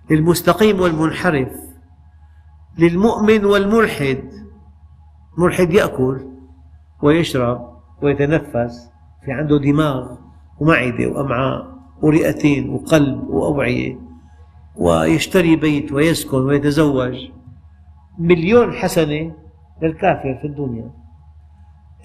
للمستقيم 0.10 0.80
والمنحرف 0.80 1.52
للمؤمن 2.78 3.46
والملحد. 3.46 4.24
الملحد 5.38 5.74
يأكل 5.74 6.28
ويشرب 7.02 7.78
ويتنفس 8.04 8.90
في 9.26 9.32
عنده 9.32 9.58
دماغ 9.58 10.16
ومعدة 10.60 11.08
وأمعاء 11.08 11.78
ورئتين 12.02 12.70
وقلب 12.70 13.28
وأوعية 13.30 14.00
ويشتري 14.76 15.56
بيت 15.56 15.92
ويسكن 15.92 16.38
ويتزوج. 16.38 17.16
مليون 18.20 18.74
حسنة 18.74 19.36
للكافر 19.82 20.40
في 20.42 20.48
الدنيا. 20.48 20.92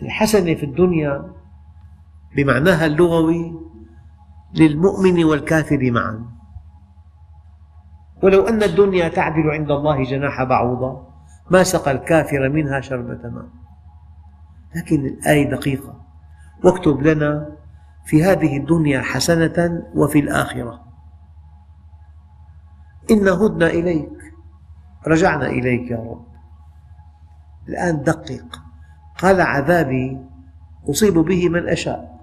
الحسنة 0.04 0.54
في 0.54 0.66
الدنيا 0.66 1.32
بمعناها 2.36 2.86
اللغوي 2.86 3.60
للمؤمن 4.54 5.24
والكافر 5.24 5.90
معا. 5.90 6.32
ولو 8.22 8.48
أن 8.48 8.62
الدنيا 8.62 9.08
تعدل 9.08 9.50
عند 9.50 9.70
الله 9.70 10.04
جناح 10.04 10.42
بعوضة 10.42 11.02
ما 11.50 11.62
سقى 11.62 11.90
الكافر 11.90 12.48
منها 12.48 12.80
شربة 12.80 13.28
ماء. 13.30 13.48
لكن 14.76 15.06
الآية 15.06 15.50
دقيقة. 15.50 16.00
واكتب 16.64 17.02
لنا 17.02 17.56
في 18.06 18.24
هذه 18.24 18.56
الدنيا 18.56 19.00
حسنة 19.00 19.82
وفي 19.94 20.18
الآخرة. 20.18 20.84
إن 23.10 23.28
هدنا 23.28 23.66
إليك 23.66 24.34
رجعنا 25.06 25.46
إليك 25.46 25.90
يا 25.90 25.96
رب. 25.96 26.26
الآن 27.68 28.02
دقق. 28.02 28.62
قال 29.22 29.40
عذابي 29.40 30.18
أصيب 30.90 31.14
به 31.18 31.48
من 31.48 31.68
أشاء. 31.68 32.18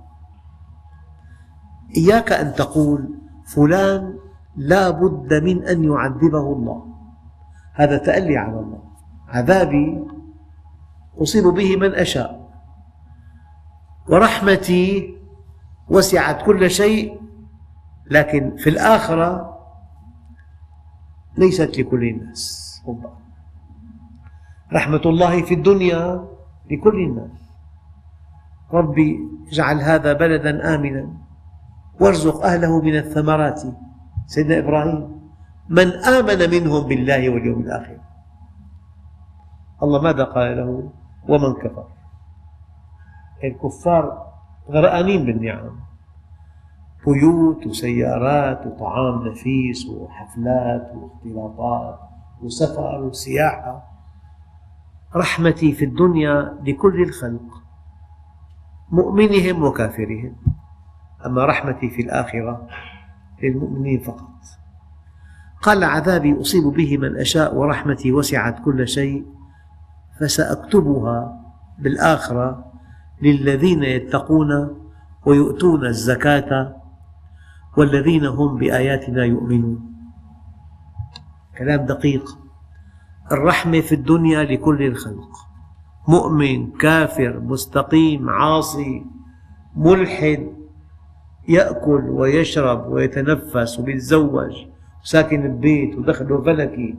إياك 1.98 2.32
أن 2.32 2.54
تقول 2.54 3.16
فلان 3.46 4.20
لا 4.56 4.90
بد 4.90 5.34
من 5.44 5.68
أن 5.68 5.84
يعذبه 5.84 6.54
الله. 6.54 6.86
هذا 7.74 7.98
تألي 7.98 8.38
على 8.38 8.60
الله. 8.60 8.84
عذابي 9.28 10.04
أصيب 11.18 11.44
به 11.44 11.76
من 11.76 11.96
أشاء. 11.96 12.50
ورحمتي 14.10 15.18
وسعت 15.90 16.46
كل 16.46 16.70
شيء 16.70 17.22
لكن 18.12 18.56
في 18.58 18.70
الآخرة 18.70 19.60
ليست 21.38 21.80
لكل 21.80 22.04
الناس. 22.04 22.70
رحمة 24.74 25.02
الله 25.06 25.42
في 25.42 25.54
الدنيا 25.54 26.29
لكل 26.72 26.96
الناس. 27.04 27.50
ربي 28.74 29.20
اجعل 29.52 29.82
هذا 29.82 30.14
بلدا 30.14 30.76
آمنا. 30.76 31.10
وارزق 32.00 32.46
أهله 32.46 32.82
من 32.82 32.96
الثمرات. 32.96 33.62
سيدنا 34.26 34.60
إبراهيم 34.60 35.20
من 35.70 35.88
آمن 35.92 36.50
منهم 36.50 36.88
بالله 36.88 37.30
واليوم 37.30 37.60
الآخر. 37.62 37.98
الله 39.84 40.02
ماذا 40.02 40.24
قال 40.24 40.58
له؟ 40.58 40.90
ومن 41.30 41.54
كفر. 41.54 41.88
الكفار 43.44 44.34
غرقانين 44.70 45.26
بالنعم. 45.26 45.80
بيوت 47.08 47.68
وسيارات 47.68 48.68
وطعام 48.68 49.28
نفيس 49.28 49.86
وحفلات 49.90 50.92
واختلاطات 50.96 52.00
وسفر 52.44 53.02
وسياحة. 53.02 53.84
رحمتي 55.16 55.72
في 55.74 55.86
الدنيا 55.86 56.58
لكل 56.64 57.02
الخلق 57.02 57.64
مؤمنهم 58.92 59.64
وكافرهم 59.64 60.36
أما 61.26 61.46
رحمتي 61.46 61.90
في 61.90 62.02
الآخرة 62.02 62.68
للمؤمنين 63.44 64.00
فقط. 64.00 64.30
قال 65.62 65.84
عذابي 65.84 66.42
أصيب 66.42 66.64
به 66.64 66.98
من 66.98 67.18
أشاء 67.18 67.56
ورحمتي 67.56 68.12
وسعت 68.12 68.64
كل 68.66 68.88
شيء 68.88 69.26
فسأكتبها 70.20 71.42
بالآخرة 71.80 72.72
للذين 73.22 73.84
يتقون 73.84 74.80
ويؤتون 75.26 75.86
الزكاة 75.86 76.76
والذين 77.78 78.26
هم 78.26 78.58
بآياتنا 78.58 79.24
يؤمنون. 79.24 79.94
كلام 81.58 81.86
دقيق. 81.86 82.40
الرحمة 83.32 83.82
في 83.82 83.96
الدنيا 83.96 84.44
لكل 84.44 84.84
الخلق. 84.84 85.30
مؤمن 86.08 86.72
كافر 86.72 87.40
مستقيم 87.40 88.30
عاصي 88.30 89.06
ملحد 89.76 90.48
يأكل 91.48 92.10
ويشرب 92.10 92.88
ويتنفس 92.88 93.80
ويتزوج 93.80 94.66
وساكن 95.04 95.48
ببيت 95.48 95.96
ودخله 95.98 96.42
فلكي 96.42 96.96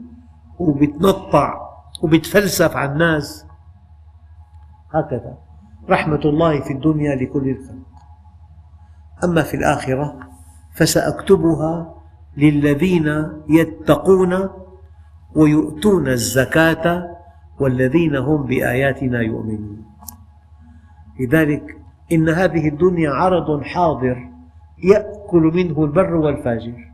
وبيتنطع 0.59 1.61
وبيتفلسف 2.03 2.75
على 2.75 2.91
الناس. 2.91 3.45
هكذا. 4.93 5.37
رحمة 5.89 6.21
الله 6.25 6.61
في 6.61 6.73
الدنيا 6.73 7.15
لكل 7.15 7.49
الخلق. 7.49 7.91
أما 9.23 9.41
في 9.41 9.57
الآخرة 9.57 10.19
فسأكتبها 10.75 11.95
للذين 12.37 13.31
يتقون 13.49 14.49
ويؤتون 15.35 16.07
الزكاة 16.07 17.17
والذين 17.59 18.15
هم 18.15 18.43
بآياتنا 18.45 19.21
يؤمنون. 19.21 19.85
لذلك 21.19 21.77
إن 22.11 22.29
هذه 22.29 22.67
الدنيا 22.67 23.09
عرض 23.09 23.63
حاضر 23.63 24.29
يأكل 24.83 25.51
منه 25.55 25.83
البر 25.83 26.15
والفاجر 26.15 26.91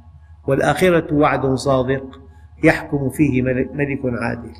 والآخرة 0.47 1.13
وعد 1.13 1.45
صادق 1.45 2.21
يحكم 2.63 3.09
فيه 3.09 3.41
ملك 3.73 4.01
عادل. 4.05 4.53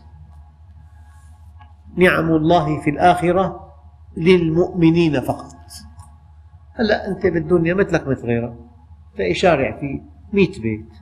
نعم 1.96 2.32
الله 2.32 2.82
في 2.82 2.90
الآخرة 2.90 3.74
للمؤمنين 4.18 5.22
فقط. 5.22 5.56
هلا 6.74 7.08
أنت 7.08 7.28
بالدنيا 7.28 7.74
مثلك 7.74 8.08
مثل 8.08 8.26
غيرك 8.26 8.54
تلاقي 9.16 9.34
شارع 9.34 9.78
فيه 9.80 10.02
مئة 10.34 10.62
بيت 10.62 10.94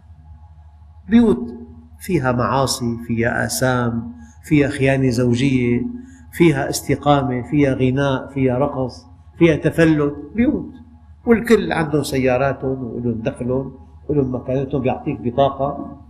بيوت 1.09 1.64
فيها 2.05 2.31
معاصي 2.31 2.97
فيها 3.07 3.45
آثام 3.45 4.13
فيها 4.43 4.67
خيانة 4.67 5.09
زوجية 5.09 5.85
فيها 6.31 6.69
استقامة 6.69 7.41
فيها 7.41 7.73
غناء 7.73 8.33
فيها 8.33 8.57
رقص 8.57 9.05
فيها 9.37 9.55
تفلت 9.55 10.15
بيوت. 10.35 10.73
والكل 11.25 11.71
عندهم 11.71 12.03
سياراتهم 12.03 12.83
ولهم 12.83 13.21
دخلهم 13.21 13.73
ولهم 14.09 14.35
مكانتهم 14.35 14.81
بيعطيك 14.81 15.21
بطاقة. 15.21 16.01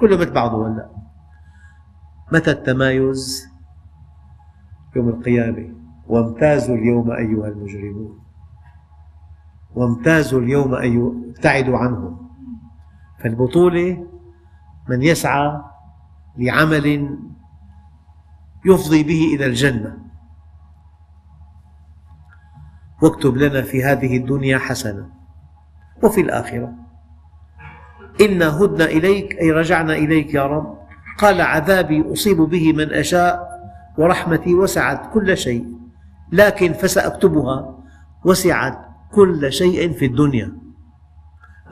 كله 0.00 0.16
مثل 0.16 0.32
بعضه 0.32 0.68
هلا. 0.68 0.88
متى 2.32 2.50
التمايز؟ 2.50 3.48
يوم 4.96 5.08
القيامة. 5.08 5.74
وامتازوا 6.08 6.76
اليوم 6.76 7.10
أيها 7.10 7.48
المجرمون. 7.48 8.18
وامتازوا 9.74 10.40
اليوم 10.40 10.74
أيها 10.74 11.12
ابتعدوا 11.28 11.78
عنهم. 11.78 12.28
فالبطولة 13.22 14.06
من 14.88 15.02
يسعى 15.02 15.60
لعمل 16.38 17.18
يفضي 18.66 19.02
به 19.02 19.34
إلى 19.34 19.46
الجنة. 19.46 19.98
واكتب 23.02 23.36
لنا 23.36 23.62
في 23.62 23.84
هذه 23.84 24.16
الدنيا 24.16 24.58
حسنة 24.58 25.08
وفي 26.02 26.20
الآخرة. 26.20 26.72
إنا 28.20 28.64
هدنا 28.64 28.84
إليك 28.84 29.38
أي 29.40 29.50
رجعنا 29.50 29.92
إليك 29.92 30.34
يا 30.34 30.46
رب. 30.46 30.78
قال 31.18 31.40
عذابي 31.40 32.12
أصيب 32.12 32.36
به 32.36 32.72
من 32.72 32.92
أشاء 32.92 33.48
ورحمتي 33.98 34.54
وسعت 34.54 35.12
كل 35.14 35.36
شيء 35.36 35.78
لكن 36.32 36.72
فسأكتبها 36.72 37.78
وسعت 38.24 38.88
كل 39.12 39.52
شيء 39.52 39.92
في 39.92 40.06
الدنيا. 40.06 40.52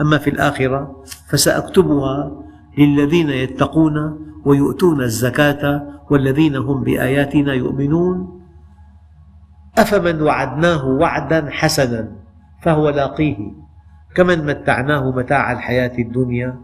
أما 0.01 0.19
في 0.19 0.31
الآخرة 0.31 1.05
فسأكتبها 1.29 2.46
للذين 2.79 3.31
يتقون 3.31 3.97
ويؤتون 4.45 5.03
الزكاة 5.03 5.83
والذين 6.11 6.57
هم 6.57 6.85
بآياتنا 6.85 7.53
يؤمنون. 7.55 8.43
أفمن 9.79 10.23
وعدناه 10.23 10.87
وعدا 10.87 11.51
حسنا 11.51 12.13
فهو 12.63 12.89
لاقيه 12.89 13.37
كمن 14.15 14.47
متعناه 14.47 15.11
متاع 15.11 15.53
الحياة 15.53 15.99
الدنيا 15.99 16.61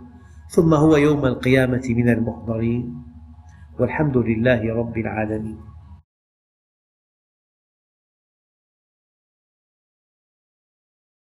ثم 0.48 0.74
هو 0.74 0.96
يوم 0.96 1.26
القيامة 1.26 1.82
من 1.88 2.08
المحضرين. 2.08 3.02
والحمد 3.78 4.16
لله 4.16 4.74
رب 4.74 4.98
العالمين. 4.98 5.71